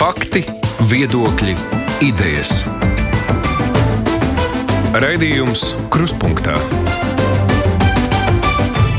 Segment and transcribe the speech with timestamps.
[0.00, 0.40] Fakti,
[0.88, 1.52] viedokļi,
[2.06, 2.62] idejas.
[4.96, 6.54] Raidījums Kruspunkta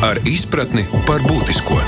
[0.06, 1.80] ar izpratni par būtisko.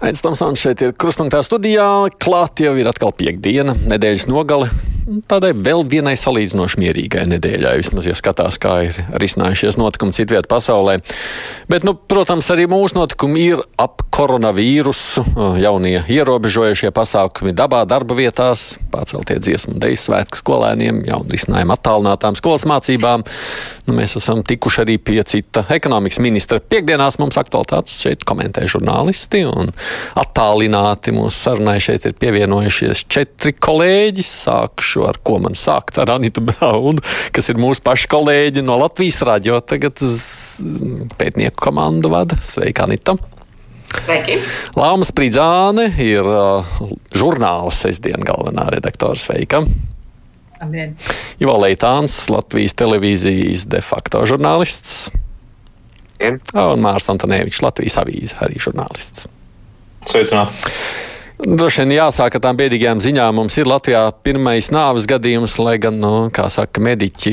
[0.00, 2.08] Aizsmeļamies, šeit ir Kruspunkta studijā.
[2.16, 4.72] Klāt jau ir atkal piekdiena, nedēļas nogale
[5.30, 10.98] tādai vēl vienai salīdzinoši mierīgai nedēļai, vismaz, ja skatās, kā ir risinājušies notikumi citvietā pasaulē.
[11.70, 15.24] Bet, nu, protams, arī mūsu notikumi ir ap koronavīrusu,
[15.62, 22.38] jaunie ierobežojušie pasākumi dabā, darba vietās, pārceltie dziesmu un deju svētku skolēniem, jaunu risinājumu attālinātām
[22.38, 23.24] skolas mācībām.
[23.90, 26.60] Nu, mēs esam tikuši arī pie cita ekonomikas ministra.
[26.62, 29.72] Piektdienās mums aktualitātes šeit komentē žurnālisti un
[30.20, 34.22] attālināti mūsu sarunai šeit ir pievienojušies četri kolēģi.
[34.28, 37.02] Sākšu ar ko man sākt ar Anitu Braunu,
[37.34, 39.58] kas ir mūsu paša kolēģi no Latvijas radio.
[39.58, 39.98] Tagad
[41.18, 42.38] pētnieku komandu vada.
[42.46, 43.18] Sveika, Anita!
[43.90, 44.38] Sveiki!
[44.78, 46.76] Lāma Spridzāne ir uh,
[47.10, 49.18] žurnāla sestdienas galvenā redaktore.
[49.18, 49.66] Sveika!
[50.60, 50.94] Labdien.
[51.40, 55.10] Ivo Leitāns, Latvijas televīzijas de facto žurnālists.
[56.20, 56.40] Labdien.
[56.52, 59.28] Un Mārcis Antonēvičs, Latvijas avīze, arī žurnālists.
[60.08, 60.74] Sveicināti!
[61.40, 63.38] Droši vien jāsāk ar tām bēdīgajām ziņām.
[63.38, 67.32] Mums ir Latvijā pirmais nāves gadījums, lai gan, nu, kā saka, mediķi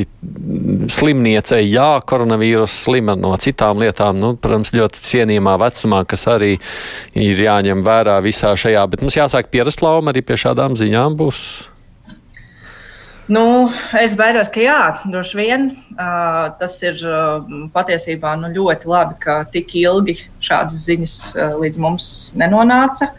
[0.95, 6.53] slimniecei, jā, koronavīrus slima no citām lietām, nu, protams, ļoti cienījumā vecumā, kas arī
[7.19, 11.41] ir jāņem vērā visā šajā, bet mums jāsāk pierast lauma arī pie šādām ziņām būs.
[13.27, 13.67] Nu,
[13.99, 14.79] es baidos, ka jā,
[15.11, 15.63] droši vien.
[15.97, 17.41] Uh, tas ir uh,
[17.73, 22.07] patiesībā nu, ļoti labi, ka tik ilgi šādas ziņas uh, līdz mums
[22.39, 23.09] nenonāca.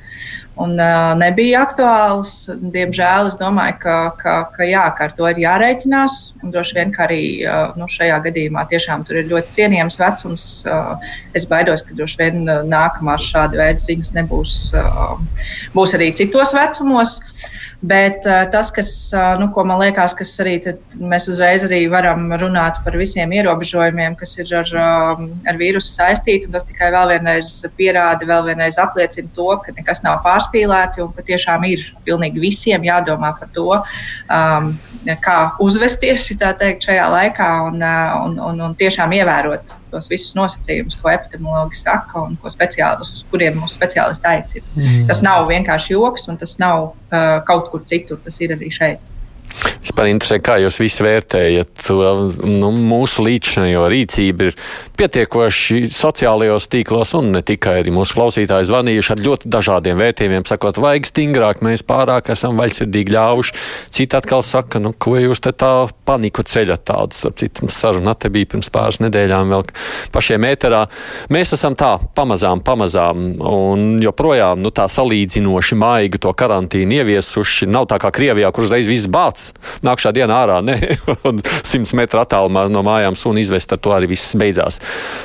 [0.58, 2.32] Un uh, nebija aktuāls.
[2.72, 6.16] Diemžēl es domāju, ka, ka, ka, jā, ka ar to ir jārēķinās.
[6.56, 10.48] Droši vien, ka arī uh, nu, šajā gadījumā tiešām tur ir ļoti cienījams vecums.
[10.64, 16.56] Uh, es baidos, ka droši vien uh, nākamās šāda veida ziņas nebūs uh, arī citos
[16.56, 17.20] vecumos.
[17.20, 20.56] Uh, Bet uh, tas, kas, uh, nu, ko man liekas, kas arī
[20.98, 26.50] mēs uzreiz arī varam runāt par visiem ierobežojumiem, kas ir ar, uh, ar vīrusu saistīti,
[26.50, 31.14] un tas tikai vēl vienreiz pierāda, vēl vienreiz apliecina to, ka nekas nav pārspīlēti un
[31.14, 33.70] ka tiešām ir pilnīgi visiem jādomā par to,
[34.26, 34.72] um,
[35.22, 37.84] kā uzvesties teikt, šajā laikā un,
[38.24, 42.50] un, un, un tiešām ievērot tos visus nosacījumus, ko epidemiologi saka un ko
[43.16, 44.66] uz kuriem mūsu speciālisti aicina.
[44.76, 45.06] Mm.
[45.10, 49.04] Tas nav vienkārši joks, un tas nav uh, kaut kur citur, tas ir arī šeit.
[49.88, 51.88] Vispār interesē, kā jūs visi vērtējat
[52.44, 54.48] nu, mūsu līdzinējo rīcību.
[54.48, 54.56] Ir
[54.98, 60.80] pietiekoši sociālajos tīklos, un ne tikai arī mūsu klausītāji zvanījuši ar ļoti dažādiem vērtījumiem, sakot,
[60.82, 63.56] vajag stingrāk, mēs pārāk esam vaļsirdīgi ļāvuši.
[63.94, 65.72] Citi atkal saka, nu, ko jūs te tā
[66.08, 69.66] paniku ceļat tādu, starp citu, mums saruna te bija pirms pāris nedēļām vēl
[70.14, 70.84] pašiem ēterā.
[71.34, 77.70] Mēs esam tā pamazām, pamazām, un joprojām, nu, tā salīdzinoši maigu to karantīnu ieviesuši.
[77.70, 80.76] Nav tā kā Krievijā, kur uzreiz viss bāts nākšā dienā ārā, ne,
[81.28, 84.80] un simts metru attālumā no mājām suni izvest, ar to arī viss beidzās.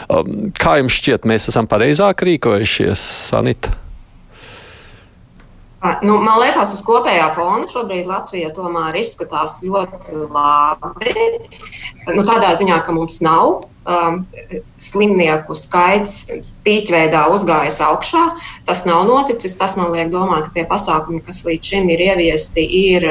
[0.10, 3.80] Um, kā jums šķiet, mēs esam pareizāk rīkojušies, Sanita?
[6.00, 11.12] Nu, man liekas, uz kopējā fona šobrīd Latvija tomēr izskatās ļoti labi.
[12.08, 14.22] Nu, tādā ziņā, ka mums nav um,
[14.80, 16.22] slimnieku skaits
[16.64, 18.24] pīķveidā uzgājis augšā.
[18.64, 19.58] Tas nav noticis.
[19.60, 23.10] Tas man liek domāt, ka tie pasākumi, kas līdz šim ir ieviesti, ir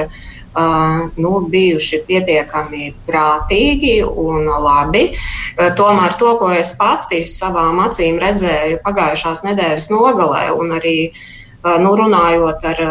[0.52, 5.06] Uh, nu, bijuši pietiekami prātīgi un labi.
[5.14, 11.78] Uh, tomēr to, ko es pati savām acīm redzēju pagājušās nedēļas nogalē, un arī uh,
[11.80, 12.84] nu, runājot ar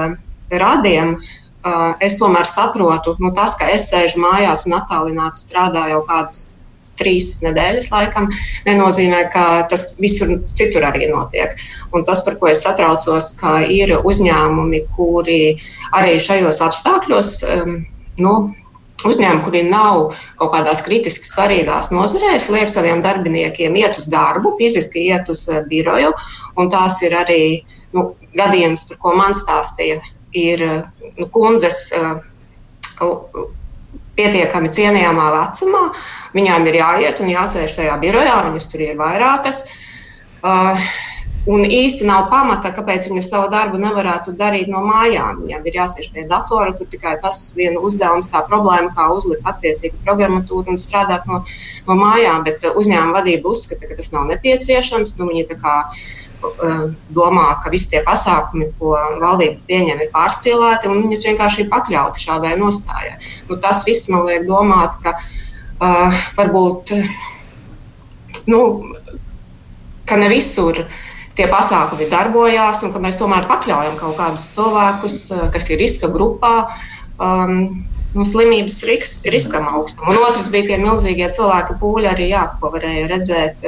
[0.51, 1.19] radiem,
[2.01, 6.39] es tomēr saprotu, nu, tas, ka es sēžu mājās un attālināti strādāju jau kādas
[7.01, 8.29] trīs nedēļas, laikam,
[8.67, 11.57] nenozīmē, ka tas visur citur arī notiek.
[11.95, 15.44] Un tas, par ko es satraucos, ka ir uzņēmumi, kuri
[15.97, 17.38] arī šajos apstākļos.
[17.57, 17.78] Um,
[18.22, 18.35] nu,
[19.01, 25.07] Uzņēmumi, kuri nav kaut kādās kritiski svarīgās nozarēs, liek saviem darbiniekiem iet uz darbu, fiziski
[25.09, 26.11] iet uz uh, biroju.
[26.70, 27.40] Tās ir arī
[27.97, 29.97] nu, gadījums, par ko man stāstīja,
[30.37, 30.61] ir
[31.17, 31.87] nu, kundzes.
[31.97, 32.22] Uh,
[34.17, 35.85] pietiekami cienījamā vecumā.
[36.35, 39.66] Viņām ir jāiet un jāsēž tajā birojā, viņas tur ir vairākas.
[40.41, 40.91] Uh,
[41.49, 45.40] Un īsti nav pamata, kāpēc viņi savu darbu nevarētu darīt no mājām.
[45.41, 49.97] Viņam ir jāsēž pie datora, tur tikai tas viena uzdevums, tā problēma, kā uzlikt attiecīgu
[50.05, 51.41] programmatūru un strādāt no,
[51.87, 52.46] no mājām.
[52.46, 55.17] Bet uzņēmuma vadība uzskata, ka tas nav nepieciešams.
[55.17, 56.21] Nu, viņi tā kā Eh,
[57.16, 62.23] domā, ka visi tie pasākumi, ko valdība pieņem, ir pārspīlēti, un viņas vienkārši ir pakļauti
[62.23, 63.17] šādai nostājai.
[63.49, 66.96] Nu, tas viss man liek domāt, ka uh, varbūt
[68.52, 68.61] nu,
[70.05, 70.85] ka ne visur
[71.38, 75.22] tie pasākumi darbojās un ka mēs tomēr pakļaujam kaut kādus cilvēkus,
[75.53, 76.55] kas ir riska grupā.
[77.22, 77.85] Um,
[78.16, 80.11] nu, slimības riks, riskam augstumu.
[80.11, 83.66] Un otrs bija tie milzīgie cilvēku pūļi, arī, jā, ko varēja redzēt.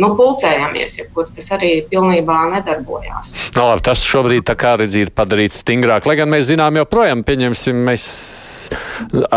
[0.00, 3.34] Nu, pulcējamies, jebkur tas arī pilnībā nedarbojās.
[3.54, 6.08] No, labi, tas šobrīd, kā redzi, ir padarīts stingrāk.
[6.10, 8.06] Lai gan mēs zinām, joprojām, pieņemsim, mēs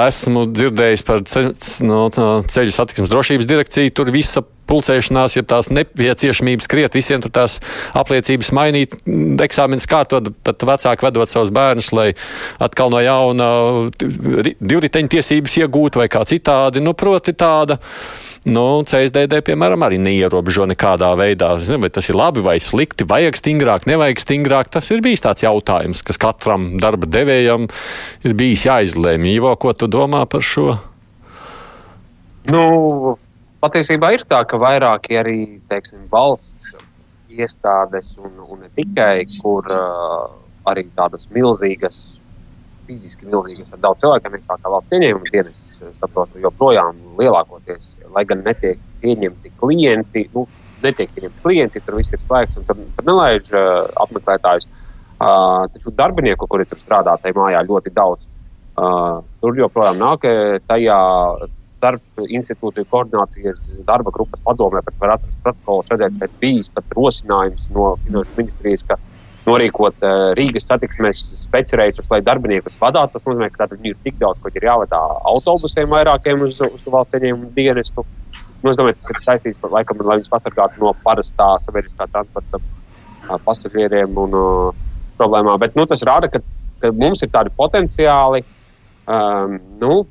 [0.07, 1.53] esmu dzirdējis par ceļu,
[1.85, 7.31] no, no ceļu satiksmes drošības direkciju, tur visa pulcēšanās, ja tās nepieciešamības kriet, visiem tur
[7.37, 7.59] tās
[7.97, 8.97] apliecības mainīt,
[9.45, 12.09] eksāmenis kārtot, pat vecāki vedot savus bērnus, lai
[12.63, 13.49] atkal no jauna
[14.01, 16.83] divriteņu tiesības iegūtu vai kā citādi.
[16.83, 17.79] Nu, proti tāda.
[18.47, 21.49] Nu, CSDD, piemēram, arī neierobežo nekādā veidā.
[21.59, 24.69] Zinu, vai tas ir labi vai slikti, vajag stingrāk, nevajag stingrāk.
[24.71, 27.67] Tas ir bijis tāds jautājums, kas katram darba devējam
[28.23, 29.27] ir bijis jāizlēm.
[29.27, 30.77] Ivo, ko tu domā par šo?
[32.47, 33.17] Nu,
[33.59, 36.71] patiesībā ir tā, ka vairāki arī teiksim, valsts
[37.27, 40.31] iestādes, un, un ne tikai, kur uh,
[40.71, 41.99] arī tādas milzīgas,
[42.87, 45.61] fiziski milzīgas, ar daudz cilvēkiem, kā, kā valsts ieņēmuma dienas,
[45.99, 50.45] saprotu, joprojām lielākoties, lai gan netiek pieņemti klienti, nu,
[50.83, 54.67] netiek pieņemti klienti, tur viss ir slēgts un tur, tur nelaiž uh, apmeklētājus.
[55.17, 58.21] Uh, taču darbinieku, kuri tur strādā tajā mājā, ļoti daudz.
[58.77, 60.27] Uh, tur joprojām nāk
[60.69, 60.97] tajā
[61.77, 67.67] starp institūciju koordinācijas darba grupas padomē, bet var atrast protokolus, redzēt, ka bijis pat rosinājums
[67.73, 68.97] no finanšu ministrijas, ka
[69.47, 73.13] norīkot uh, Rīgas satiksmes speciālistus, lai darbiniekus vadītu.
[73.15, 74.99] Tas nozīmē, ka viņi ir tik daudz, ka ir jāvadā
[75.31, 78.05] autobusiem vairākiem uz, uz valsts ieņēmumu dienestu.
[78.63, 82.59] Nu, es domāju, tas ir saistīts ar laikam, lai viņus pasargātu no parastā sabiedriskā transporta
[82.59, 84.83] uh, pasažieriem un uh,
[85.19, 85.59] problēmām.
[85.61, 86.43] Bet nu, tas rāda, ka,
[86.81, 88.43] ka mums ir tādi potenciāli.
[89.07, 90.01] Um, nu,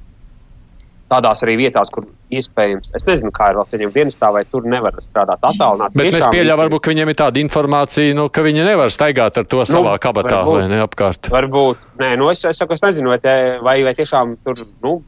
[1.11, 5.44] tādās arī vietās, kur iespējams, es nezinu, kā ir valsts dienestā, vai tur nevar strādāt
[5.47, 5.99] attālināti.
[5.99, 9.47] Bet mēs pieļaujam, varbūt, ka viņiem ir tāda informācija, nu, ka viņi nevar staigāt ar
[9.47, 11.31] to nu, savā kabatā varbūt, vai ne apkārt.
[11.32, 14.99] Varbūt, nē, nu es, es saku, es nezinu, vai, te, vai, vai tiešām tur, nu,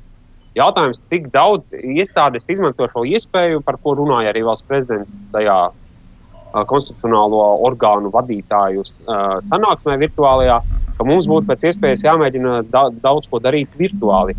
[0.58, 6.62] jautājums, cik daudz iestādes izmanto šo iespēju, par ko runāja arī valsts prezidents tajā uh,
[6.70, 10.60] konstitucionālo orgānu vadītāju uh, sanāksmē virtuālajā,
[10.98, 14.36] ka mums būtu pēc iespējas jāmēģina da daudz ko darīt virtuāli.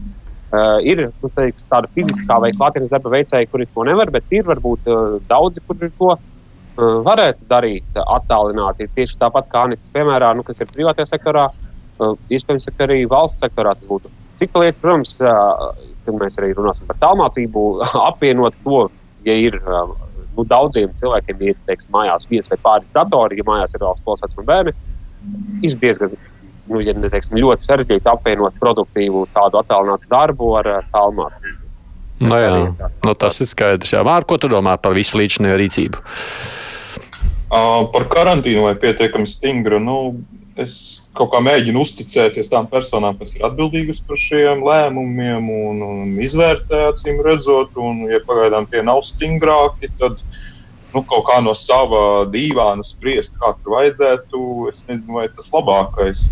[0.49, 4.47] Uh, ir nu, teiks, tāda fiziskā vai klātienes darba veicēji, kuri to nevar, bet ir
[4.47, 6.21] varbūt uh, daudzi, kuri to uh,
[7.05, 8.87] varētu darīt attālināti.
[8.95, 13.37] Tieši tāpat kā Anita, piemēram, nu, kas ir privātajā sektorā, uh, iespējams, ka arī valsts
[13.45, 14.09] sektorā tas būtu.
[14.41, 15.69] Cita lieta, protams, uh,
[16.07, 17.67] kad mēs arī runāsim par tālmācību,
[18.09, 18.81] apvienot to,
[19.29, 19.93] ja ir uh,
[20.33, 24.25] nu, daudziem cilvēkiem, ir teiks, mājās viens vai pāris datori, ja mājās ir vēl skolas
[24.25, 24.75] vecuma bērni,
[25.67, 26.17] ir diezgan
[26.69, 31.57] nu, ja neteiksim, ļoti sarežģīti apvienot produktīvu tādu attālinātu darbu ar tālmācību.
[32.19, 33.93] No nu jā, no tas ir skaidrs.
[34.03, 36.01] Mār, ko tu domā par visu līdzinējo rīcību?
[37.49, 39.79] Uh, par karantīnu vai pietiekami stingru.
[39.81, 39.95] Nu,
[40.59, 40.73] es
[41.17, 46.89] kaut kā mēģinu uzticēties tām personām, kas ir atbildīgas par šiem lēmumiem un, un izvērtē,
[46.91, 50.19] acīm redzot, un, ja pagaidām tie nav stingrāki, tad
[50.93, 54.41] nu, kaut kā no sava dīvāna spriest, kā tur vajadzētu.
[54.71, 56.25] Es nezinu, vai tas labākais.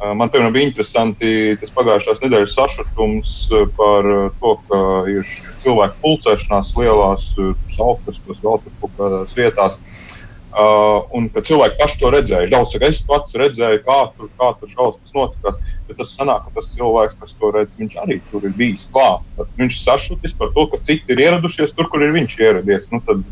[0.00, 1.30] Man piemēram, bija interesanti
[1.60, 3.32] tas pagājušās nedēļas sašutums
[3.76, 4.06] par
[4.40, 4.78] to, ka
[5.12, 7.26] ir cilvēku pulcēšanās lielās
[8.28, 9.80] kas vēl tur kaut kādās vietās.
[9.80, 10.00] Uh,
[11.14, 12.48] un ka cilvēki paši to redzēja.
[12.50, 15.52] Daudz saka, es pats redzēju, kā tur, kā tur šausmas notika.
[15.86, 19.22] Bet tas sanāk, ka tas cilvēks, kas to redz, viņš arī tur ir bijis klāt.
[19.38, 22.90] Tad viņš sašutis par to, ka citi ir ieradušies tur, kur ir viņš ieradies.
[22.90, 23.22] Nu, tad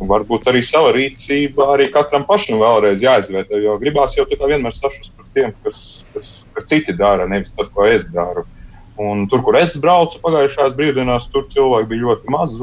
[0.00, 3.60] varbūt arī sava rīcība arī katram pašam vēlreiz jāizvērtē.
[3.64, 7.86] Jo gribās jau vienmēr sašust par tiem, kas, kas, kas citi dara, nevis tas, ko
[7.88, 8.44] es daru.
[8.96, 12.56] Un tur, kur es braucu pagājušajās brīvdienās, tur cilvēki bija ļoti maz.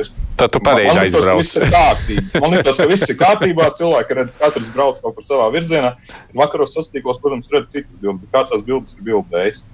[0.00, 1.60] Es, Tad tu pareizi aizbrauci.
[2.40, 3.68] Man liekas, ka viss ir kārtībā.
[3.76, 5.92] Cilvēki redz, ka katrs brauc kaut kur savā virzienā.
[6.36, 9.66] Vakaros sastīkos, protams, redz citas bildes, bet kāds tās bildes ir bildējis.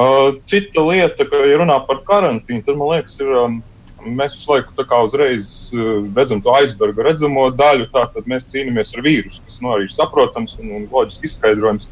[0.00, 3.30] Uh, cita lieta, ka, ja runā par karantīnu, tad man liekas, ir.
[3.38, 3.60] Um,
[4.04, 7.88] mēs visu laiku uzreiz uh, redzam to aizberga redzamo daļu.
[7.94, 11.90] Tātad mēs cīnāmies ar vīrusu, kas nu, arī ir saprotams un, un loģiski izskaidrojams.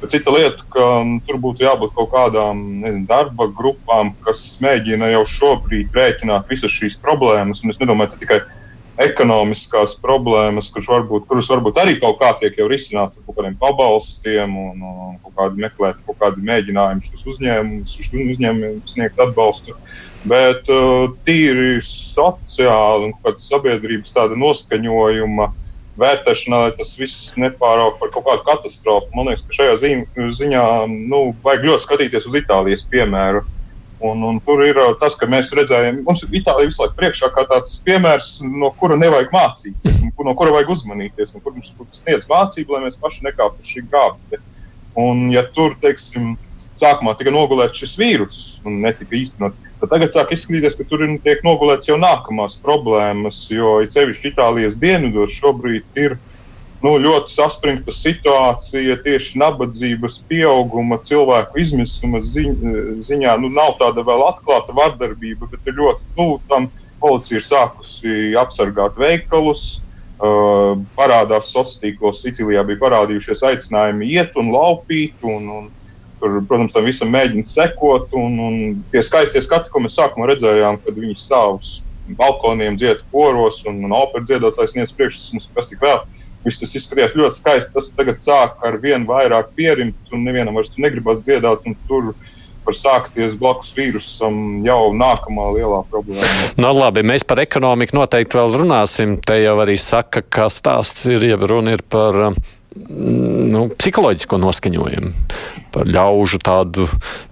[0.00, 5.10] Bet cita lieta, ka um, tur būtu jābūt kaut kādām nezinu, darba grupām, kas mēģina
[5.12, 7.60] jau šobrīd rēķināt visas šīs problēmas.
[7.64, 8.40] Un es nedomāju, ka tikai
[9.00, 14.82] ekonomiskās problēmas, varbūt, kuras varbūt arī kaut kā tiek risināts ar kaut kādiem pabalstiem un,
[14.82, 19.76] un kaut kādi meklēt kaut kādi mēģinājumi šos uzņēmumus, uzņēmumiem sniegt atbalstu.
[20.28, 25.48] Bet uh, tīri sociāli un sabiedrības tāda noskaņojuma
[26.00, 29.08] vērtēšanā, lai tas viss nepāraug par kaut kādu katastrofu.
[29.16, 29.78] Man liekas, ka šajā
[30.36, 33.42] ziņā nu, vajag ļoti skatīties uz Itālijas piemēru.
[34.00, 37.44] Un, un tur ir tas, ka mēs redzējām, mums ir Itālija visu laiku priekšā kā
[37.50, 42.76] tāds piemērs, no kura nevajag mācīties, no kura vajag uzmanīties, un kur mums sniedz mācību,
[42.76, 44.40] lai mēs paši nekāptu šī gābte.
[45.00, 46.32] Un, ja tur, teiksim,
[46.80, 51.44] sākumā tika nogulēts šis vīrus un netika īstenot, tad tagad sāk izskatīties, ka tur tiek
[51.46, 56.18] nogulēts jau nākamās problēmas, jo it sevišķi Itālijas dienvidos šobrīd ir
[56.84, 62.54] nu, ļoti saspringta situācija tieši nabadzības pieauguma, cilvēku izmisuma ziņ,
[63.06, 63.36] ziņā.
[63.42, 66.70] Nu, nav tāda vēl atklāta vardarbība, bet ir ļoti tuvu tam.
[67.00, 69.80] Policija ir sākusi apsargāt veikalus.
[70.20, 75.14] Uh, parādās sociālos tīklos, Sicilijā bija parādījušies aicinājumi iet un laupīt.
[75.24, 75.70] Un, un,
[76.20, 78.14] tur, protams, tam visam mēģina sekot.
[78.18, 78.56] Un, un
[78.92, 81.78] tie skaistie skati, ko mēs sākumā redzējām, kad viņi stāv uz
[82.18, 86.02] balkoniem, dzied koros un, un operas dziedātājs sniedz priekšstats, kas tik vēl.
[86.44, 87.74] Viss tas izskatījās ļoti skaisti.
[87.76, 91.66] Tas tagad sāk ar vien vairāk pierimt, un nevienam vairs negribas dziedāt.
[91.88, 92.14] Tur
[92.64, 96.30] var sākties blakus vīrusam jau nākamā lielā problēma.
[96.56, 99.18] No, nu, labi, mēs par ekonomiku noteikti vēl runāsim.
[99.24, 102.20] Te jau arī saka, ka stāsts ir, ja runa ir par
[102.76, 105.12] nu, psiholoģisko noskaņojumu,
[105.74, 106.86] par ļaužu tādu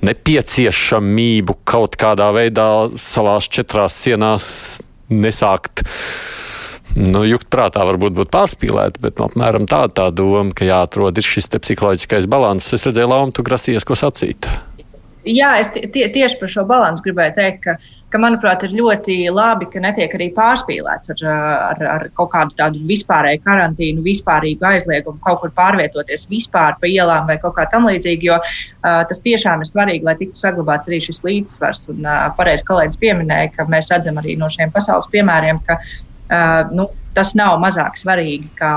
[0.06, 2.68] nepieciešamību kaut kādā veidā
[2.98, 4.50] savās četrās sienās
[5.08, 5.84] nesākt
[6.96, 11.50] Nu, jukt prātā varbūt būtu pārspīlēti, bet nu, apmēram tāda tā doma, ka jāatrod šis
[11.52, 12.72] psiholoģiskais balans.
[12.72, 14.48] Es redzēju, Launa, tu grasies ko sacīt.
[15.28, 17.76] Jā, es tie, tieši par šo balansu gribēju teikt, ka,
[18.12, 22.82] ka, manuprāt, ir ļoti labi, ka netiek arī pārspīlēts ar, ar, ar kaut kādu tādu
[22.88, 28.28] vispārēju karantīnu, vispārīgu aizliegumu, kaut kur pārvietoties vispār pa ielām vai kaut kā tam līdzīga.
[28.28, 31.88] Jo uh, tas tiešām ir svarīgi, lai tiktu saglabāts arī šis līdzsvars.
[31.94, 35.96] Un uh, pareizi kolēģis pieminēja, ka mēs redzam arī no šiem pasaules piemēriem, ka uh,
[36.28, 36.84] Uh, nu,
[37.16, 38.70] tas nav mazāk svarīgi, kā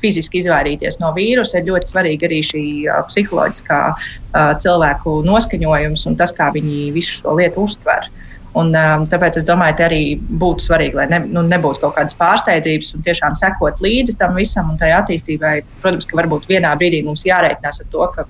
[0.00, 1.58] fiziski izvairīties no vīrusa.
[1.60, 7.18] Ir ļoti svarīgi arī šī uh, psiholoģiskā uh, cilvēku noskaņojums un tas, kā viņi visu
[7.18, 8.08] šo lietu uztver.
[8.52, 10.00] Un, um, tāpēc es domāju, ka arī
[10.40, 14.74] būtu svarīgi, lai ne, nu, nebūtu kaut kādas pārsteidzības un tiešām sekot līdzi tam visam
[14.74, 15.54] un tai attīstībai.
[15.80, 18.26] Protams, ka varbūt vienā brīdī mums jārēķinās ar to, ka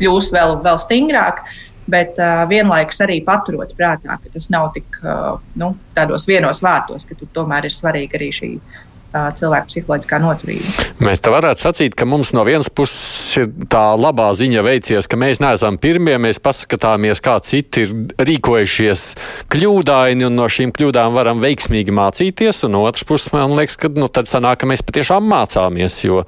[0.00, 1.44] kļūs vēl, vēl stingrāk,
[1.86, 7.06] bet uh, vienlaikus arī paturot prātā, ka tas nav tik uh, nu, tādos vienos vārtos,
[7.06, 8.82] ka tur tomēr ir svarīga arī šī uh,
[9.14, 10.86] cilvēka psiholoģiskā noturība.
[11.04, 15.18] Mēs te varētu sacīt, ka mums no vienas puses ir tā labā ziņa veicies, ka
[15.20, 17.94] mēs neesam pirmie, mēs paskatāmies, kā citi ir
[18.30, 19.06] rīkojušies
[19.54, 23.92] kļūdaini, un no šīm kļūdām varam veiksmīgi mācīties, un no otras puses man liekas, ka
[23.94, 26.24] nu, tad sanāk, ka mēs patiešām mācāmies, jo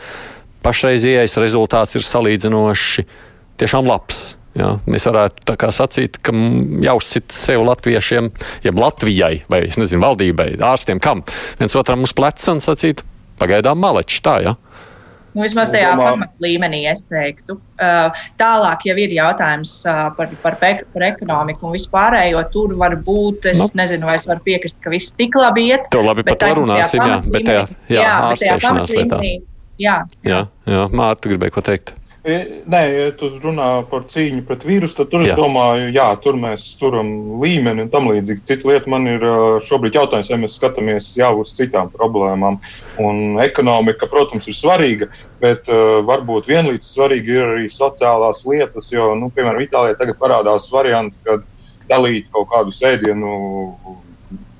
[0.67, 3.07] pašreizējais rezultāts ir salīdzinoši
[3.61, 4.36] tiešām labs.
[4.57, 6.33] Jā, mēs varētu sacīt, ka
[6.85, 8.31] jāuzsit sev latviešiem,
[8.65, 11.25] jeb Latvijai, vai es nezinu, valdībai, ārstiem, kam
[11.61, 13.03] viens otram uz pleca un sacīt,
[13.41, 14.55] pagaidām maleči tā, jā.
[15.37, 17.59] Nu, vismaz tajā pamatlīmenī es teiktu.
[17.77, 20.57] Uh, tālāk jau ir jautājums uh, par, par,
[20.95, 22.41] par ekonomiku un vispārējo.
[22.55, 23.67] Tur var būt, es nu.
[23.83, 25.91] nezinu, vai es varu piekrist, ka viss tik labi iet.
[25.93, 29.21] To labi par to runāsim, jā, bet tajā, jā, jā, ārstēšanās lietā.
[29.21, 29.37] Jā,
[29.77, 30.01] jā.
[30.25, 31.93] jā, jā Mārta gribēja ko teikt.
[32.27, 35.31] Nē, ja tu runā par cīņu pret vīrusu, tad tur jā.
[35.31, 38.43] es domāju, jā, tur mēs turam līmeni un tam līdzīgi.
[38.49, 39.23] Cita lieta man ir
[39.63, 42.59] šobrīd jautājums, vai mēs skatāmies jau uz citām problēmām.
[42.99, 45.11] Un ekonomika, protams, ir svarīga,
[45.43, 50.67] bet uh, varbūt vienlīdz svarīgi ir arī sociālās lietas, jo, nu, piemēram, Itālijā tagad parādās
[50.75, 51.47] varianti, kad
[51.87, 53.39] dalīt kaut kādu sēdienu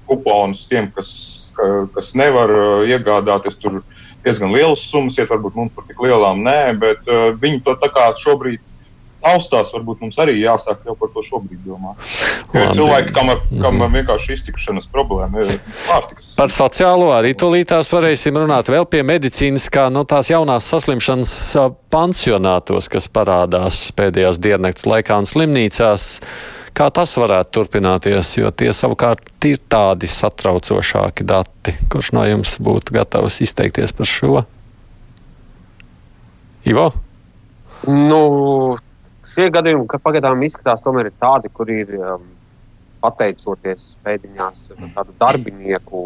[0.07, 1.11] kuponus tiem, kas,
[1.97, 2.53] kas nevar
[2.87, 3.83] iegādāties tur
[4.25, 7.91] diezgan lielas summas, iet varbūt mums par tik lielām nē, bet uh, viņi to tā
[7.93, 8.63] kā šobrīd
[9.27, 12.01] taustās, varbūt mums arī jāsāk jau par to šobrīd domāt.
[12.53, 13.33] Cilvēki, kam
[13.63, 15.57] kam ar vienkārši iztikšanas problēma ir
[15.87, 16.35] pārtikas.
[16.39, 21.33] Par sociālo arī tūlītās varēsim runāt vēl pie medicīnas, kā no nu, tās jaunās saslimšanas
[21.93, 26.13] pansionātos, kas parādās pēdējās diennakts laikā un slimnīcās.
[26.77, 31.73] Kā tas varētu turpināties, jo tie savukārt ir tādi satraucošāki dati.
[31.89, 34.43] Kurš no jums būtu gatavs izteikties par šo?
[36.69, 36.91] Ivo?
[37.89, 38.21] Nu,
[39.33, 42.29] šie gadījumi, ka pagaidām izskatās, tomēr ir tādi, kur ir um,
[43.01, 46.05] pateicoties pēdiņās tādu darbinieku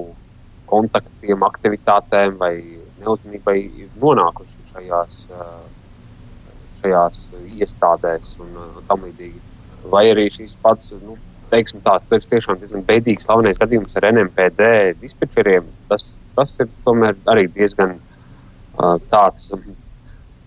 [0.70, 2.54] kontaktiem, aktivitātēm vai
[3.02, 3.58] neuzmanībai
[3.98, 5.54] nonākuši šajās, uh,
[6.84, 7.22] šajās
[7.58, 9.49] iestādēs un uh, tam līdzīgi
[9.92, 11.16] vai arī šīs pats, nu,
[11.50, 14.70] teiksim, tāds tas tiešām diezgan bēdīgs slavenais gadījums ar NMPD
[15.02, 15.68] dispečeriem.
[15.90, 16.06] Tas,
[16.36, 19.50] tas ir tomēr arī diezgan uh, tāds.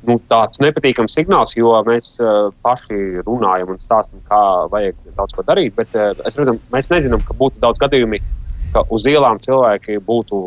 [0.03, 5.45] Nu, tāds nepatīkams signāls, jo mēs uh, paši runājam un stāstām, kā vajag daudz ko
[5.47, 5.75] darīt.
[5.77, 8.19] Bet uh, redzam, mēs nezinām, ka būtu daudz gadījumi,
[8.73, 10.41] ka uz ielām cilvēki būtu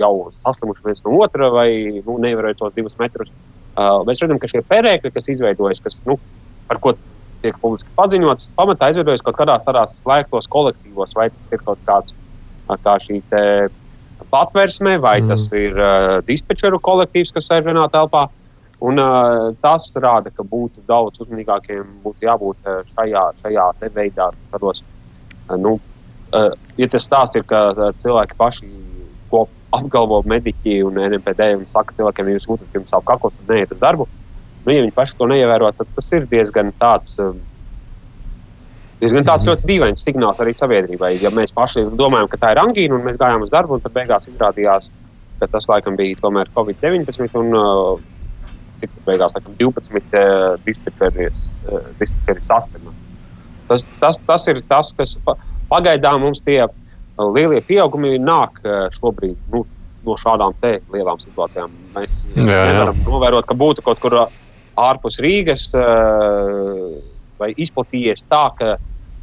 [0.00, 1.70] jau saslimuši viens no otra vai
[2.04, 3.32] nu, nevarēja tos divus metrus.
[3.70, 6.18] Uh, mēs redzam, ka šie perēkļi, kas izveidojas, kas, nu,
[6.68, 6.92] par ko
[7.42, 12.16] tiek publiski paziņots, pamatā izveidojas kaut kādās tādās slēgtos kolektīvos, vai tas ir kaut kāds
[12.84, 13.20] kā šī
[14.30, 15.32] patvērsme, vai mm.
[15.32, 18.26] tas ir uh, dispečeru kolektīvs, kas ir vienā telpā.
[18.80, 23.66] Un, uh, tas rāda, ka būtu daudz uzmanīgākiem, būtu jābūt uh, šajā, šajā
[23.96, 24.30] veidā.
[24.52, 25.76] Tādos, uh, nu,
[26.32, 28.70] uh, ja tas stāsts ir, ka uh, cilvēki paši
[29.30, 29.44] ko
[29.76, 33.74] apgalvo mediķi un NPD un saka cilvēkiem, ja jūs jūtat, jums sāp kakls, tad neiet
[33.74, 34.08] uz darbu.
[34.64, 37.14] Nu, ja viņi paši to neievēro, tad tas ir diezgan tāds.
[37.20, 37.38] Um,
[39.00, 41.14] diezgan tāds ļoti dīvains signāls arī sabiedrībai.
[41.22, 43.94] Ja mēs paši domājam, ka tā ir angīna un mēs gājām uz darbu, un tad
[43.96, 44.90] beigās izrādījās,
[45.40, 52.96] ka tas laikam bija tomēr Covid-19 un uh, beigās laikam, 12 uh, dispečeri uh, sasprāstīja.
[53.70, 55.16] Tas, tas, tas ir tas, kas
[55.70, 59.38] pagaidām mums tie uh, lielie pieaugumi nāk uh, šobrīd.
[59.54, 59.64] Nu,
[60.00, 62.60] No šādām lielām situācijām mēs jā, jā.
[62.72, 64.14] nevaram novērot, ka būtu kaut kur
[64.80, 67.00] ārpus Rīgas uh,
[67.40, 68.76] vai izplatījies tā, ka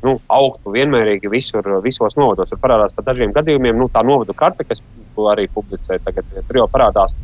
[0.05, 2.51] nu, augtu vienmērīgi visur, visos novados.
[2.51, 4.83] Tur parādās par dažiem gadījumiem nu, tā novadu karte, kas
[5.31, 7.15] arī publicē tagad, jau parādās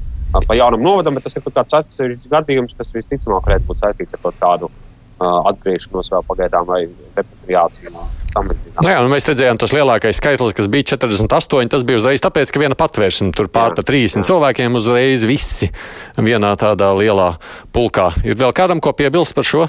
[0.47, 4.17] pa jaunam novadam, bet tas ir kaut kāds atsevišķs gadījums, kas visticamāk varētu būt saistīts
[4.17, 6.81] ar kaut kādu uh, atgriešanos vēl pagaidām vai
[7.13, 7.93] repatriāciju.
[8.33, 12.49] Nu jā, nu mēs redzējām, tas lielākais skaitlis, kas bija 48, tas bija uzreiz tāpēc,
[12.49, 14.25] ka viena patvērsme tur pār pa 30 jā.
[14.29, 15.69] cilvēkiem uzreiz visi
[16.17, 17.35] vienā tādā lielā
[17.75, 18.09] pulkā.
[18.25, 19.67] Ir vēl kādam ko piebilst par šo?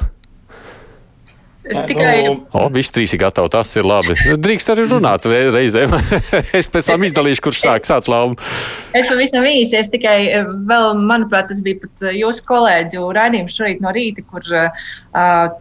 [1.65, 2.17] Es tikai.
[2.27, 3.49] Nu, o, visi trīs ir gatavi.
[3.55, 4.17] Tas ir labi.
[4.45, 5.95] Drīkst arī runāt reizēm.
[6.59, 8.37] es pēc tam izdalīšu, kurš sāk sāc laumu.
[8.93, 9.79] Es pavisam īsi.
[9.81, 14.25] Es tikai eh, vēl, manuprāt, tas bija pat eh, jūsu kolēģu raidījums šorīt no rīta,
[14.29, 14.85] kur uh,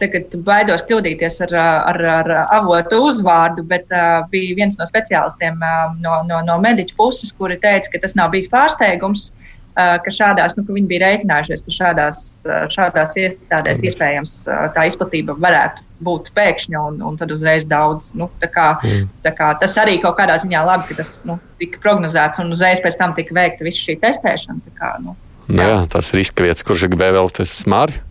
[0.01, 1.55] tagad baidos kļūdīties ar,
[1.93, 6.99] ar, ar avotu uzvārdu, bet uh, bija viens no speciālistiem uh, no, no, no mediķu
[6.99, 9.29] puses, kuri teica, ka tas nav bijis pārsteigums.
[9.31, 9.42] Uh,
[9.73, 13.89] ka šādās, nu, ka viņi bija rēķinājušies, ka šādās, eh, šādās iestādēs mm.
[13.89, 18.11] iespējams eh, tā izplatība varētu būt pēkšņa un, un tad uzreiz daudz.
[18.17, 19.09] Nu, tā kā, mm.
[19.25, 22.83] tā kā tas arī kaut kādā ziņā labi, ka tas nu, tika prognozēts un uzreiz
[22.83, 24.77] pēc tam tika veikta visa šī testēšana.
[24.77, 25.57] Kā, nu, jā.
[25.57, 28.01] Nu jā, tas ir riska vietas, kurš gribēja vēl tas smāri.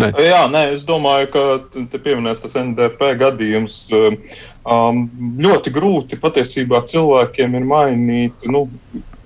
[0.00, 0.08] Ne.
[0.24, 3.82] Jā, nē, es domāju, ka te pieminēs tas NDP gadījums.
[4.62, 5.04] Um,
[5.42, 8.64] ļoti grūti patiesībā cilvēkiem ir mainīt nu,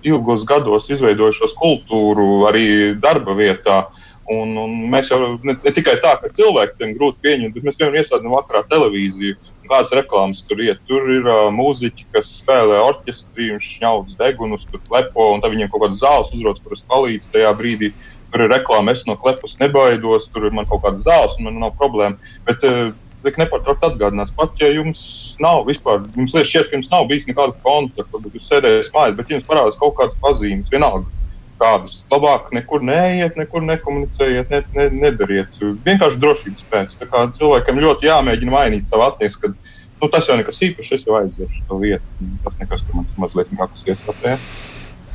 [0.07, 2.67] ilgos gados izveidojušos kultūru arī
[3.03, 3.87] darba vietā.
[4.33, 8.01] Un, un mēs jau ne, ne tikai tā, ka cilvēkiem grūti pieņemt, bet mēs piemēram
[8.01, 9.37] ieslēdzam vakarā televīziju.
[9.67, 10.81] Kādas reklāmas tur ir?
[10.87, 15.71] Tur ir uh, mūziķi, kas spēlē orķestrī, un šņaudas degunus, tur klepo, un tad viņiem
[15.71, 17.93] kaut kādas zāles uzrodas, kuras palīdz tajā brīdī.
[18.33, 21.63] Tur ir reklāma, es no klepus nebaidos, tur ir man kaut kādas zāles, un man
[21.63, 22.35] nav problēma.
[22.51, 22.91] Bet, uh,
[23.27, 25.03] tik nepārtraukti atgādinās, pat ja jums
[25.43, 29.17] nav vispār, jums liekas, šķiet, ka jums nav bijis nekāda kontakta, varbūt jūs sēdējat mājās,
[29.19, 31.11] bet jums parādās kaut kādas pazīmes, vienalga.
[31.57, 35.57] Kādas labāk nekur neiet, nekur nekomunicējiet, ne, ne, nedariet.
[35.87, 36.99] Vienkārši drošības pēc.
[37.39, 39.55] Cilvēkam ļoti jāmēģina mainīt savu attieksmi,
[40.03, 42.29] nu, tas jau nekas īpašs, es jau aiziešu to vietu.
[42.45, 44.37] Tas nekas, ka man mazliet nekas iestāpē.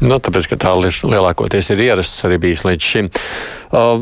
[0.01, 3.09] Nu, tāpēc, ka tā lielākoties ir ierasts arī bijis līdz šim.
[3.71, 4.01] Uh,